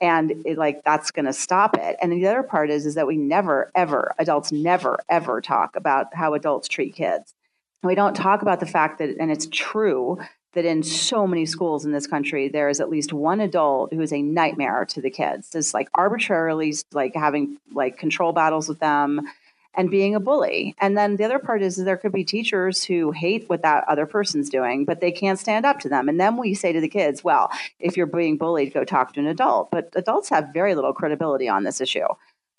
And 0.00 0.32
it, 0.46 0.56
like 0.56 0.82
that's 0.84 1.10
going 1.10 1.26
to 1.26 1.32
stop 1.32 1.76
it. 1.76 1.96
And 2.00 2.12
the 2.12 2.26
other 2.26 2.42
part 2.42 2.70
is 2.70 2.86
is 2.86 2.94
that 2.94 3.06
we 3.06 3.16
never 3.16 3.70
ever 3.74 4.14
adults 4.18 4.50
never 4.50 4.98
ever 5.08 5.40
talk 5.40 5.76
about 5.76 6.14
how 6.14 6.34
adults 6.34 6.68
treat 6.68 6.94
kids. 6.94 7.34
We 7.82 7.94
don't 7.94 8.14
talk 8.14 8.42
about 8.42 8.60
the 8.60 8.66
fact 8.66 8.98
that, 8.98 9.16
and 9.18 9.30
it's 9.30 9.48
true 9.50 10.18
that 10.52 10.64
in 10.64 10.82
so 10.82 11.26
many 11.26 11.46
schools 11.46 11.84
in 11.84 11.92
this 11.92 12.06
country 12.06 12.48
there 12.48 12.68
is 12.68 12.80
at 12.80 12.90
least 12.90 13.12
one 13.12 13.40
adult 13.40 13.92
who 13.92 14.00
is 14.00 14.12
a 14.12 14.22
nightmare 14.22 14.84
to 14.86 15.00
the 15.00 15.10
kids. 15.10 15.54
Is 15.54 15.74
like 15.74 15.88
arbitrarily 15.94 16.74
like 16.92 17.14
having 17.14 17.58
like 17.72 17.98
control 17.98 18.32
battles 18.32 18.68
with 18.68 18.80
them 18.80 19.28
and 19.74 19.88
being 19.88 20.16
a 20.16 20.20
bully. 20.20 20.74
And 20.80 20.98
then 20.98 21.16
the 21.16 21.24
other 21.24 21.38
part 21.38 21.62
is, 21.62 21.78
is 21.78 21.84
there 21.84 21.96
could 21.96 22.10
be 22.12 22.24
teachers 22.24 22.82
who 22.82 23.12
hate 23.12 23.48
what 23.48 23.62
that 23.62 23.84
other 23.86 24.06
person's 24.06 24.50
doing 24.50 24.84
but 24.84 25.00
they 25.00 25.12
can't 25.12 25.38
stand 25.38 25.64
up 25.64 25.78
to 25.80 25.88
them. 25.88 26.08
And 26.08 26.20
then 26.20 26.36
we 26.36 26.54
say 26.54 26.72
to 26.72 26.80
the 26.80 26.88
kids 26.88 27.22
well 27.22 27.50
if 27.78 27.96
you're 27.96 28.06
being 28.06 28.36
bullied 28.36 28.74
go 28.74 28.84
talk 28.84 29.14
to 29.14 29.20
an 29.20 29.26
adult. 29.26 29.70
But 29.70 29.90
adults 29.94 30.28
have 30.30 30.52
very 30.52 30.74
little 30.74 30.92
credibility 30.92 31.48
on 31.48 31.64
this 31.64 31.80
issue 31.80 32.06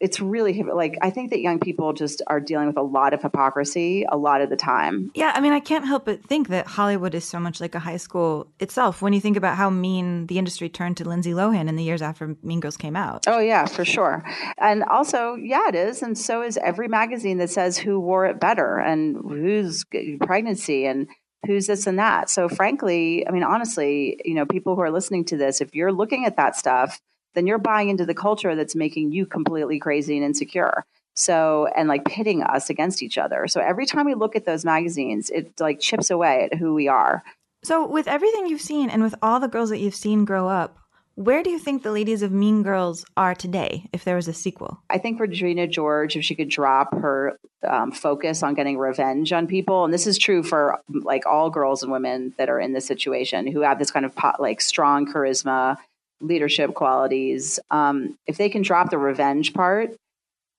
it's 0.01 0.19
really 0.19 0.63
like 0.63 0.97
I 1.01 1.11
think 1.11 1.29
that 1.29 1.41
young 1.41 1.59
people 1.59 1.93
just 1.93 2.23
are 2.25 2.39
dealing 2.39 2.65
with 2.65 2.75
a 2.75 2.81
lot 2.81 3.13
of 3.13 3.21
hypocrisy 3.21 4.03
a 4.09 4.17
lot 4.17 4.41
of 4.41 4.49
the 4.49 4.55
time. 4.57 5.11
Yeah, 5.13 5.31
I 5.33 5.39
mean, 5.39 5.53
I 5.53 5.59
can't 5.59 5.85
help 5.85 6.05
but 6.05 6.23
think 6.23 6.47
that 6.47 6.65
Hollywood 6.65 7.13
is 7.13 7.23
so 7.23 7.39
much 7.39 7.61
like 7.61 7.75
a 7.75 7.79
high 7.79 7.97
school 7.97 8.47
itself 8.59 9.03
when 9.03 9.13
you 9.13 9.21
think 9.21 9.37
about 9.37 9.57
how 9.57 9.69
mean 9.69 10.25
the 10.25 10.39
industry 10.39 10.69
turned 10.69 10.97
to 10.97 11.07
Lindsay 11.07 11.31
Lohan 11.31 11.69
in 11.69 11.75
the 11.75 11.83
years 11.83 12.01
after 12.01 12.35
Mean 12.41 12.59
Girls 12.59 12.77
came 12.77 12.95
out. 12.95 13.25
Oh 13.27 13.39
yeah, 13.39 13.67
for 13.67 13.85
sure. 13.85 14.25
And 14.57 14.83
also, 14.83 15.35
yeah, 15.35 15.67
it 15.69 15.75
is, 15.75 16.01
and 16.01 16.17
so 16.17 16.41
is 16.41 16.57
every 16.57 16.87
magazine 16.87 17.37
that 17.37 17.51
says 17.51 17.77
who 17.77 17.99
wore 17.99 18.25
it 18.25 18.39
better 18.39 18.79
and 18.79 19.17
whose 19.17 19.85
pregnancy 20.21 20.87
and 20.87 21.07
who's 21.45 21.67
this 21.67 21.85
and 21.85 21.99
that. 21.99 22.27
So 22.31 22.49
frankly, 22.49 23.27
I 23.27 23.31
mean 23.31 23.43
honestly, 23.43 24.19
you 24.25 24.33
know, 24.33 24.47
people 24.47 24.75
who 24.75 24.81
are 24.81 24.91
listening 24.91 25.25
to 25.25 25.37
this, 25.37 25.61
if 25.61 25.75
you're 25.75 25.91
looking 25.91 26.25
at 26.25 26.37
that 26.37 26.55
stuff 26.55 26.99
then 27.33 27.47
you're 27.47 27.57
buying 27.57 27.89
into 27.89 28.05
the 28.05 28.13
culture 28.13 28.55
that's 28.55 28.75
making 28.75 29.11
you 29.11 29.25
completely 29.25 29.79
crazy 29.79 30.15
and 30.15 30.25
insecure. 30.25 30.85
So, 31.13 31.67
and 31.75 31.89
like 31.89 32.05
pitting 32.05 32.41
us 32.41 32.69
against 32.69 33.03
each 33.03 33.17
other. 33.17 33.47
So 33.47 33.59
every 33.59 33.85
time 33.85 34.05
we 34.05 34.15
look 34.15 34.35
at 34.35 34.45
those 34.45 34.63
magazines, 34.63 35.29
it 35.29 35.59
like 35.59 35.79
chips 35.79 36.09
away 36.09 36.49
at 36.51 36.57
who 36.57 36.73
we 36.73 36.87
are. 36.87 37.23
So, 37.63 37.85
with 37.87 38.07
everything 38.07 38.47
you've 38.47 38.61
seen 38.61 38.89
and 38.89 39.03
with 39.03 39.13
all 39.21 39.39
the 39.39 39.47
girls 39.47 39.69
that 39.69 39.79
you've 39.79 39.93
seen 39.93 40.25
grow 40.25 40.47
up, 40.47 40.77
where 41.15 41.43
do 41.43 41.49
you 41.49 41.59
think 41.59 41.83
the 41.83 41.91
ladies 41.91 42.21
of 42.21 42.31
Mean 42.31 42.63
Girls 42.63 43.05
are 43.17 43.35
today 43.35 43.87
if 43.91 44.05
there 44.05 44.15
was 44.15 44.27
a 44.27 44.33
sequel? 44.33 44.81
I 44.89 44.97
think 44.97 45.19
Regina 45.19 45.67
George, 45.67 46.15
if 46.15 46.23
she 46.23 46.35
could 46.35 46.49
drop 46.49 46.93
her 46.93 47.37
um, 47.67 47.91
focus 47.91 48.41
on 48.41 48.53
getting 48.53 48.77
revenge 48.77 49.33
on 49.33 49.45
people, 49.45 49.83
and 49.83 49.93
this 49.93 50.07
is 50.07 50.17
true 50.17 50.41
for 50.41 50.79
like 50.89 51.25
all 51.25 51.49
girls 51.49 51.83
and 51.83 51.91
women 51.91 52.33
that 52.37 52.49
are 52.49 52.59
in 52.59 52.73
this 52.73 52.87
situation 52.87 53.45
who 53.45 53.61
have 53.61 53.77
this 53.77 53.91
kind 53.91 54.05
of 54.05 54.15
like 54.39 54.61
strong 54.61 55.05
charisma 55.05 55.77
leadership 56.21 56.73
qualities, 56.73 57.59
um, 57.69 58.17
if 58.27 58.37
they 58.37 58.49
can 58.49 58.61
drop 58.61 58.89
the 58.89 58.97
revenge 58.97 59.53
part, 59.53 59.95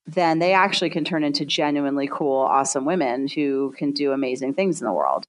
then 0.07 0.38
they 0.38 0.53
actually 0.53 0.90
can 0.90 1.05
turn 1.05 1.25
into 1.25 1.44
genuinely 1.44 2.09
cool, 2.09 2.40
awesome 2.40 2.85
women 2.85 3.29
who 3.29 3.72
can 3.79 3.92
do 3.92 4.12
amazing 4.12 4.55
things 4.55 4.81
in 4.81 4.87
the 4.87 4.92
world. 4.92 5.25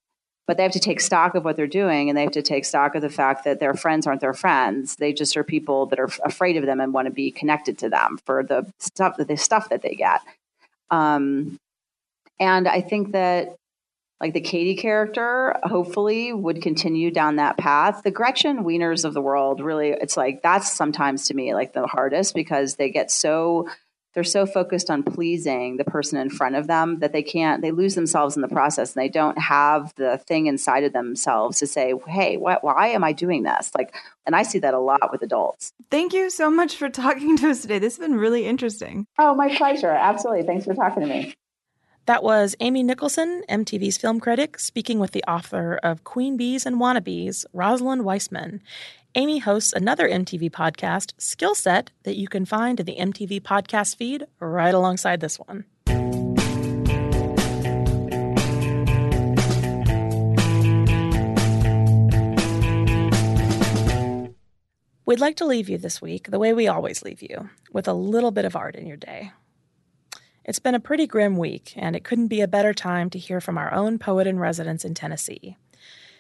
But 0.46 0.58
they 0.58 0.64
have 0.64 0.74
to 0.74 0.80
take 0.80 1.00
stock 1.00 1.36
of 1.36 1.46
what 1.46 1.56
they're 1.56 1.68
doing 1.68 2.10
and 2.10 2.18
they 2.18 2.24
have 2.24 2.32
to 2.34 2.42
take 2.42 2.66
stock 2.66 2.96
of 2.96 3.02
the 3.02 3.10
fact 3.10 3.46
that 3.46 3.60
their 3.60 3.74
friends 3.74 4.06
aren't 4.06 4.20
their 4.20 4.34
friends. 4.34 4.98
They 4.98 5.14
just 5.14 5.38
are 5.38 5.44
people 5.44 5.86
that 5.86 6.00
are 6.00 6.10
afraid 6.26 6.58
of 6.58 6.66
them 6.66 6.82
and 6.82 6.94
want 6.94 7.06
to 7.06 7.14
be 7.14 7.32
connected 7.32 7.78
to 7.78 7.90
them 7.90 8.20
for 8.26 8.44
the 8.44 8.70
stuff 8.80 9.16
that 9.18 9.30
the 9.30 9.38
stuff 9.38 9.70
that 9.70 9.84
they 9.84 9.96
get. 9.96 10.20
Um, 10.90 11.58
and 12.40 12.68
I 12.68 12.82
think 12.82 13.14
that 13.14 13.56
like 14.24 14.34
the 14.34 14.40
Cady 14.40 14.78
character, 14.78 15.60
hopefully 15.64 16.32
would 16.32 16.62
continue 16.62 17.12
down 17.12 17.36
that 17.36 17.58
path. 17.58 18.04
The 18.04 18.12
Gretchen 18.12 18.64
Wieners 18.64 19.04
of 19.04 19.14
the 19.14 19.20
world, 19.20 19.60
really, 19.60 19.90
it's 19.90 20.16
like 20.16 20.42
that's 20.42 20.72
sometimes 20.72 21.28
to 21.28 21.34
me 21.34 21.54
like 21.54 21.74
the 21.74 21.88
hardest 21.88 22.34
because 22.34 22.76
they 22.76 22.90
get 22.90 23.12
so 23.12 23.68
they're 24.14 24.24
so 24.24 24.46
focused 24.46 24.90
on 24.90 25.04
pleasing 25.04 25.76
the 25.76 25.84
person 25.84 26.20
in 26.20 26.30
front 26.30 26.56
of 26.56 26.68
them 26.68 27.00
that 27.00 27.12
they 27.12 27.22
can't 27.22 27.62
they 27.62 27.72
lose 27.72 27.96
themselves 27.96 28.38
in 28.38 28.42
the 28.42 28.48
process 28.48 28.96
and 28.96 29.04
they 29.04 29.10
don't 29.10 29.38
have 29.38 29.94
the 29.96 30.18
thing 30.20 30.46
inside 30.46 30.86
of 30.86 30.94
themselves 30.94 31.60
to 31.60 31.68
say 31.68 31.94
hey 32.08 32.38
what, 32.38 32.64
why 32.64 32.90
am 32.90 33.04
i 33.04 33.12
doing 33.12 33.44
this? 33.44 33.72
Like 33.76 33.94
and 34.26 34.38
i 34.38 34.44
see 34.44 34.60
that 34.60 34.74
a 34.74 34.80
lot 34.80 35.12
with 35.12 35.22
adults. 35.22 35.74
Thank 35.92 36.14
you 36.14 36.30
so 36.30 36.50
much 36.50 36.78
for 36.78 36.88
talking 36.88 37.36
to 37.38 37.50
us 37.50 37.64
today. 37.64 37.80
This 37.80 37.98
has 37.98 38.08
been 38.08 38.18
really 38.18 38.46
interesting. 38.46 39.06
Oh 39.20 39.36
my 39.36 39.54
pleasure. 39.58 39.90
Absolutely. 39.90 40.44
Thanks 40.44 40.64
for 40.64 40.76
talking 40.76 41.02
to 41.02 41.10
me 41.10 41.34
that 42.06 42.24
was 42.24 42.56
Amy 42.60 42.84
Nicholson, 42.84 43.44
MTV's 43.50 43.98
film 43.98 44.20
critic, 44.20 44.60
speaking 44.60 45.00
with 45.00 45.12
the 45.12 45.24
author 45.24 45.80
of 45.84 46.04
Queen 46.04 46.36
Bees 46.36 46.66
and 46.66 46.76
Wannabes, 46.78 47.46
Rosalind 47.54 48.04
Wiseman. 48.04 48.62
Amy 49.16 49.40
hosts 49.40 49.74
another 49.74 50.10
MTV 50.10 50.52
podcast, 50.52 51.14
Skill 51.18 51.56
Set, 51.56 51.92
that 52.04 52.18
you 52.18 52.28
can 52.28 52.46
find 52.46 52.80
in 52.80 52.86
the 52.86 52.98
MTV 52.98 53.42
podcast 53.42 53.96
feed 53.96 54.26
right 54.40 54.74
alongside 54.74 55.22
this 55.22 55.40
one. 55.40 55.66
We'd 65.06 65.20
like 65.20 65.36
to 65.38 65.46
leave 65.46 65.70
you 65.70 65.78
this 65.78 66.02
week 66.02 66.32
the 66.32 66.40
way 66.40 66.54
we 66.54 66.68
always 66.68 67.04
leave 67.04 67.22
you, 67.22 67.50
with 67.72 67.88
a 67.88 67.94
little 67.94 68.32
bit 68.32 68.46
of 68.46 68.56
art 68.56 68.76
in 68.76 68.88
your 68.88 68.98
day. 68.98 69.32
It's 70.46 70.60
been 70.60 70.76
a 70.76 70.80
pretty 70.80 71.08
grim 71.08 71.38
week, 71.38 71.74
and 71.78 71.96
it 71.96 72.04
couldn't 72.04 72.28
be 72.28 72.42
a 72.42 72.50
better 72.50 72.74
time 72.74 73.10
to 73.12 73.20
hear 73.20 73.40
from 73.40 73.58
our 73.58 73.74
own 73.74 73.98
poet 73.98 74.28
in 74.28 74.40
residence 74.40 74.84
in 74.84 74.94
Tennessee. 74.94 75.56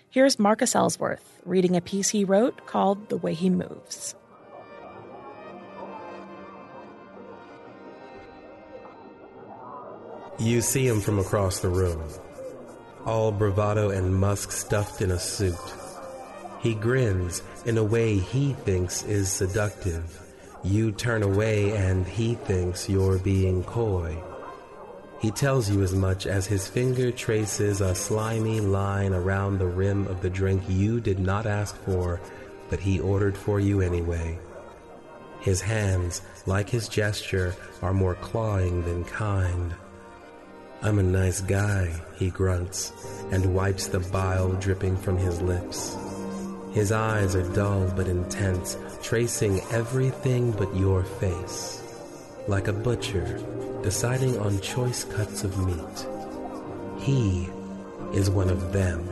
Here's 0.09 0.39
Marcus 0.39 0.75
Ellsworth 0.75 1.41
reading 1.43 1.75
a 1.75 1.81
piece 1.81 2.09
he 2.09 2.23
wrote 2.23 2.65
called 2.65 3.09
The 3.09 3.17
Way 3.17 3.33
He 3.33 3.49
Moves. 3.49 4.15
You 10.39 10.61
see 10.61 10.87
him 10.87 11.01
from 11.01 11.19
across 11.19 11.59
the 11.59 11.67
room, 11.67 12.01
all 13.05 13.33
bravado 13.33 13.89
and 13.89 14.15
musk 14.15 14.53
stuffed 14.53 15.01
in 15.01 15.11
a 15.11 15.19
suit. 15.19 15.53
He 16.61 16.75
grins 16.75 17.43
in 17.65 17.77
a 17.77 17.83
way 17.83 18.19
he 18.19 18.53
thinks 18.53 19.03
is 19.03 19.29
seductive. 19.29 20.22
You 20.63 20.93
turn 20.93 21.23
away 21.23 21.75
and 21.75 22.07
he 22.07 22.35
thinks 22.35 22.87
you're 22.87 23.19
being 23.19 23.63
coy. 23.63 24.17
He 25.19 25.29
tells 25.29 25.69
you 25.69 25.81
as 25.81 25.93
much 25.93 26.25
as 26.25 26.45
his 26.45 26.67
finger 26.67 27.11
traces 27.11 27.81
a 27.81 27.93
slimy 27.93 28.61
line 28.61 29.13
around 29.13 29.57
the 29.57 29.67
rim 29.67 30.07
of 30.07 30.21
the 30.21 30.29
drink 30.29 30.63
you 30.67 31.01
did 31.01 31.19
not 31.19 31.45
ask 31.45 31.75
for, 31.83 32.21
but 32.69 32.79
he 32.79 32.99
ordered 32.99 33.37
for 33.37 33.59
you 33.59 33.81
anyway. 33.81 34.39
His 35.41 35.59
hands, 35.59 36.21
like 36.45 36.69
his 36.69 36.87
gesture, 36.87 37.55
are 37.81 37.93
more 37.93 38.15
clawing 38.15 38.83
than 38.85 39.03
kind. 39.03 39.75
I'm 40.81 40.99
a 40.99 41.03
nice 41.03 41.41
guy, 41.41 41.93
he 42.15 42.29
grunts, 42.29 42.93
and 43.31 43.53
wipes 43.53 43.87
the 43.87 43.99
bile 43.99 44.53
dripping 44.53 44.97
from 44.97 45.17
his 45.17 45.41
lips. 45.41 45.97
His 46.73 46.91
eyes 46.91 47.35
are 47.35 47.47
dull 47.53 47.87
but 47.95 48.07
intense, 48.07 48.77
tracing 49.03 49.61
everything 49.71 50.51
but 50.51 50.75
your 50.75 51.03
face. 51.03 51.83
Like 52.47 52.67
a 52.67 52.73
butcher 52.73 53.39
deciding 53.83 54.39
on 54.39 54.59
choice 54.59 55.03
cuts 55.03 55.43
of 55.43 55.55
meat. 55.67 56.07
He 56.99 57.47
is 58.11 58.31
one 58.31 58.49
of 58.49 58.73
them. 58.73 59.07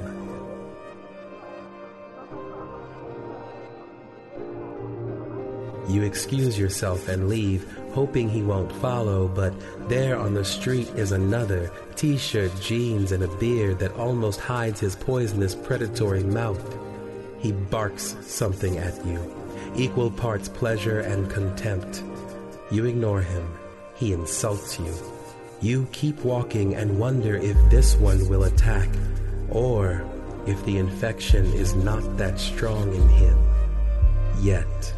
You 5.88 6.02
excuse 6.02 6.58
yourself 6.58 7.10
and 7.10 7.30
leave, 7.30 7.72
hoping 7.94 8.28
he 8.28 8.42
won't 8.42 8.72
follow, 8.78 9.28
but 9.28 9.54
there 9.88 10.18
on 10.18 10.34
the 10.34 10.46
street 10.46 10.88
is 10.96 11.12
another 11.12 11.70
t 11.96 12.18
shirt, 12.18 12.52
jeans, 12.60 13.12
and 13.12 13.24
a 13.24 13.28
beard 13.38 13.78
that 13.80 13.94
almost 13.98 14.40
hides 14.40 14.80
his 14.80 14.96
poisonous, 14.96 15.54
predatory 15.54 16.24
mouth. 16.24 16.81
He 17.42 17.52
barks 17.52 18.16
something 18.22 18.78
at 18.78 19.06
you, 19.06 19.20
equal 19.76 20.12
parts 20.12 20.48
pleasure 20.48 21.02
and 21.02 21.30
contempt. 21.30 22.04
You 22.72 22.86
ignore 22.86 23.22
him 23.22 23.58
he 24.02 24.14
insults 24.14 24.80
you. 24.80 24.94
You 25.62 25.88
keep 25.92 26.26
walking 26.26 26.74
and 26.74 27.00
wonder 27.00 27.36
if 27.36 27.56
this 27.70 27.96
one 27.96 28.28
will 28.28 28.46
attack, 28.46 28.90
or 29.50 30.04
if 30.48 30.66
the 30.66 30.80
infection 30.80 31.46
is 31.54 31.76
not 31.76 32.18
that 32.18 32.40
strong 32.40 32.96
in 32.96 33.08
him 33.10 33.38
yet. 34.40 34.94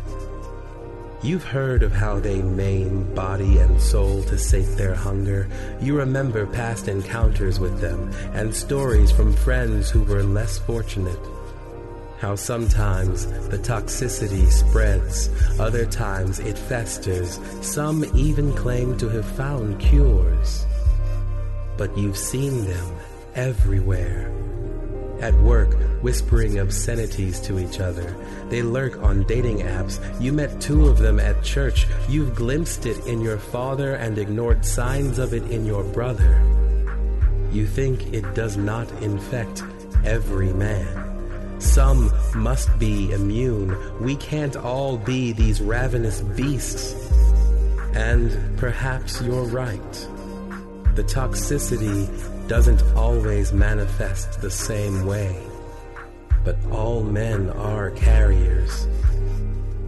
You've 1.22 1.44
heard 1.44 1.84
of 1.84 1.92
how 1.92 2.22
they 2.22 2.42
maim 2.42 3.14
body 3.14 3.58
and 3.58 3.80
soul 3.80 4.24
to 4.24 4.38
sate 4.38 4.78
their 4.78 4.96
hunger. 4.96 5.50
You 5.82 5.98
remember 5.98 6.46
past 6.46 6.88
encounters 6.88 7.60
with 7.60 7.82
them 7.82 8.10
and 8.34 8.56
stories 8.56 9.12
from 9.12 9.34
friends 9.34 9.90
who 9.90 10.04
were 10.04 10.24
less 10.24 10.60
fortunate 10.60 11.20
how 12.24 12.36
sometimes 12.36 13.26
the 13.50 13.58
toxicity 13.58 14.50
spreads, 14.50 15.30
other 15.60 15.86
times 15.86 16.40
it 16.40 16.58
festers, 16.58 17.38
some 17.62 18.06
even 18.16 18.54
claim 18.54 18.98
to 18.98 19.10
have 19.10 19.26
found 19.26 19.78
cures. 19.78 20.66
But 21.78 21.98
you've 21.98 22.18
seen 22.18 22.64
them 22.64 22.96
everywhere. 23.36 24.32
At 25.20 25.34
work, 25.42 25.74
whispering 26.02 26.60
obscenities 26.60 27.42
to 27.42 27.60
each 27.60 27.82
other. 27.82 28.16
They 28.48 28.62
lurk 28.62 29.04
on 29.04 29.24
dating 29.24 29.60
apps. 29.60 30.00
You 30.22 30.32
met 30.32 30.62
two 30.62 30.88
of 30.88 31.00
them 31.00 31.20
at 31.20 31.44
church. 31.44 31.88
You've 32.08 32.36
glimpsed 32.36 32.86
it 32.86 33.06
in 33.06 33.20
your 33.20 33.38
father 33.38 33.96
and 33.96 34.18
ignored 34.18 34.64
signs 34.64 35.20
of 35.20 35.34
it 35.34 35.44
in 35.52 35.66
your 35.66 35.84
brother. 35.84 36.42
You 37.52 37.68
think 37.68 38.14
it 38.14 38.34
does 38.34 38.56
not 38.56 38.90
infect 39.02 39.62
every 40.06 40.54
man. 40.54 41.03
Some 41.64 42.12
must 42.36 42.78
be 42.78 43.12
immune. 43.14 43.76
We 44.00 44.16
can't 44.18 44.56
all 44.56 44.98
be 44.98 45.32
these 45.32 45.62
ravenous 45.62 46.22
beasts. 46.22 46.94
And 47.94 48.58
perhaps 48.58 49.22
you're 49.22 49.46
right. 49.46 49.92
The 50.96 51.04
toxicity 51.04 52.08
doesn't 52.48 52.84
always 52.96 53.54
manifest 53.54 54.42
the 54.42 54.52
same 54.52 55.06
way. 55.06 55.42
But 56.44 56.58
all 56.70 57.02
men 57.02 57.50
are 57.52 57.92
carriers. 57.92 58.88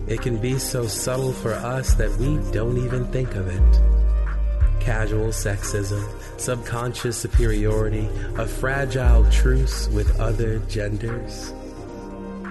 It 0.08 0.22
can 0.22 0.38
be 0.38 0.58
so 0.58 0.88
subtle 0.88 1.34
for 1.34 1.54
us 1.54 1.94
that 1.96 2.12
we 2.18 2.38
don't 2.52 2.78
even 2.78 3.06
think 3.12 3.36
of 3.36 3.48
it. 3.48 3.82
Casual 4.80 5.30
sexism, 5.30 6.08
subconscious 6.40 7.18
superiority, 7.18 8.08
a 8.38 8.48
fragile 8.48 9.30
truce 9.30 9.90
with 9.90 10.20
other 10.20 10.60
genders. 10.70 11.54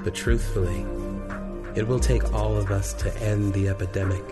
But 0.05 0.15
truthfully, 0.15 0.85
it 1.75 1.89
will 1.89 1.99
take 1.99 2.33
all 2.33 2.57
of 2.57 2.71
us 2.71 2.93
to 2.95 3.17
end 3.23 3.55
the 3.55 3.69
epidemic, 3.69 4.23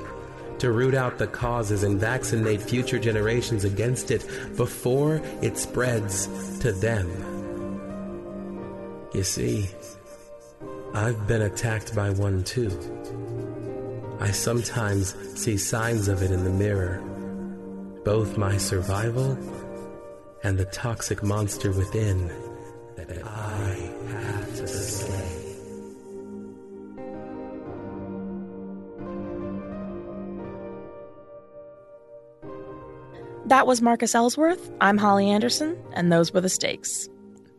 to 0.58 0.70
root 0.70 0.94
out 0.94 1.18
the 1.18 1.26
causes 1.26 1.82
and 1.82 1.98
vaccinate 1.98 2.62
future 2.62 2.98
generations 2.98 3.64
against 3.64 4.10
it 4.10 4.24
before 4.56 5.20
it 5.40 5.58
spreads 5.58 6.28
to 6.60 6.72
them. 6.72 7.08
You 9.12 9.22
see, 9.22 9.68
I've 10.94 11.26
been 11.26 11.42
attacked 11.42 11.96
by 11.96 12.10
one 12.10 12.44
too. 12.44 12.70
I 14.20 14.30
sometimes 14.30 15.16
see 15.34 15.56
signs 15.56 16.06
of 16.06 16.22
it 16.22 16.30
in 16.30 16.44
the 16.44 16.50
mirror, 16.50 17.02
both 18.04 18.38
my 18.38 18.56
survival 18.56 19.36
and 20.44 20.58
the 20.58 20.66
toxic 20.66 21.22
monster 21.22 21.72
within 21.72 22.30
that 22.96 23.10
That 33.52 33.66
was 33.66 33.82
Marcus 33.82 34.14
Ellsworth. 34.14 34.72
I'm 34.80 34.96
Holly 34.96 35.28
Anderson, 35.28 35.76
and 35.92 36.10
those 36.10 36.32
were 36.32 36.40
the 36.40 36.48
stakes. 36.48 37.06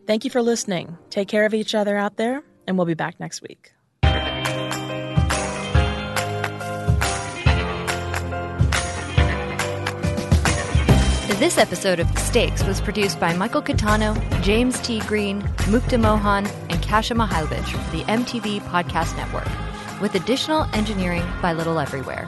Thank 0.07 0.25
you 0.25 0.31
for 0.31 0.41
listening. 0.41 0.97
Take 1.11 1.27
care 1.27 1.45
of 1.45 1.53
each 1.53 1.75
other 1.75 1.95
out 1.95 2.17
there, 2.17 2.41
and 2.65 2.79
we'll 2.79 2.87
be 2.87 2.95
back 2.95 3.19
next 3.19 3.43
week. 3.43 3.71
This 11.37 11.59
episode 11.59 11.99
of 11.99 12.11
The 12.11 12.21
Stakes 12.21 12.63
was 12.63 12.81
produced 12.81 13.19
by 13.19 13.35
Michael 13.35 13.61
Catano, 13.61 14.15
James 14.41 14.79
T. 14.79 14.99
Green, 15.01 15.43
Mukta 15.69 15.99
Mohan, 15.99 16.47
and 16.71 16.81
Kasia 16.81 17.13
Mihailovich 17.13 17.69
for 17.69 17.95
the 17.95 18.01
MTV 18.05 18.61
Podcast 18.61 19.15
Network, 19.15 19.47
with 20.01 20.15
additional 20.15 20.63
engineering 20.73 21.23
by 21.39 21.53
Little 21.53 21.77
Everywhere. 21.77 22.27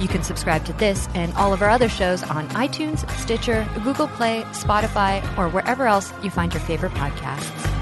You 0.00 0.08
can 0.08 0.22
subscribe 0.22 0.64
to 0.66 0.72
this 0.74 1.08
and 1.14 1.32
all 1.34 1.52
of 1.52 1.62
our 1.62 1.70
other 1.70 1.88
shows 1.88 2.22
on 2.22 2.48
iTunes, 2.50 3.08
Stitcher, 3.12 3.66
Google 3.82 4.08
Play, 4.08 4.42
Spotify, 4.52 5.22
or 5.38 5.48
wherever 5.48 5.86
else 5.86 6.12
you 6.22 6.30
find 6.30 6.52
your 6.52 6.62
favorite 6.62 6.92
podcasts. 6.92 7.73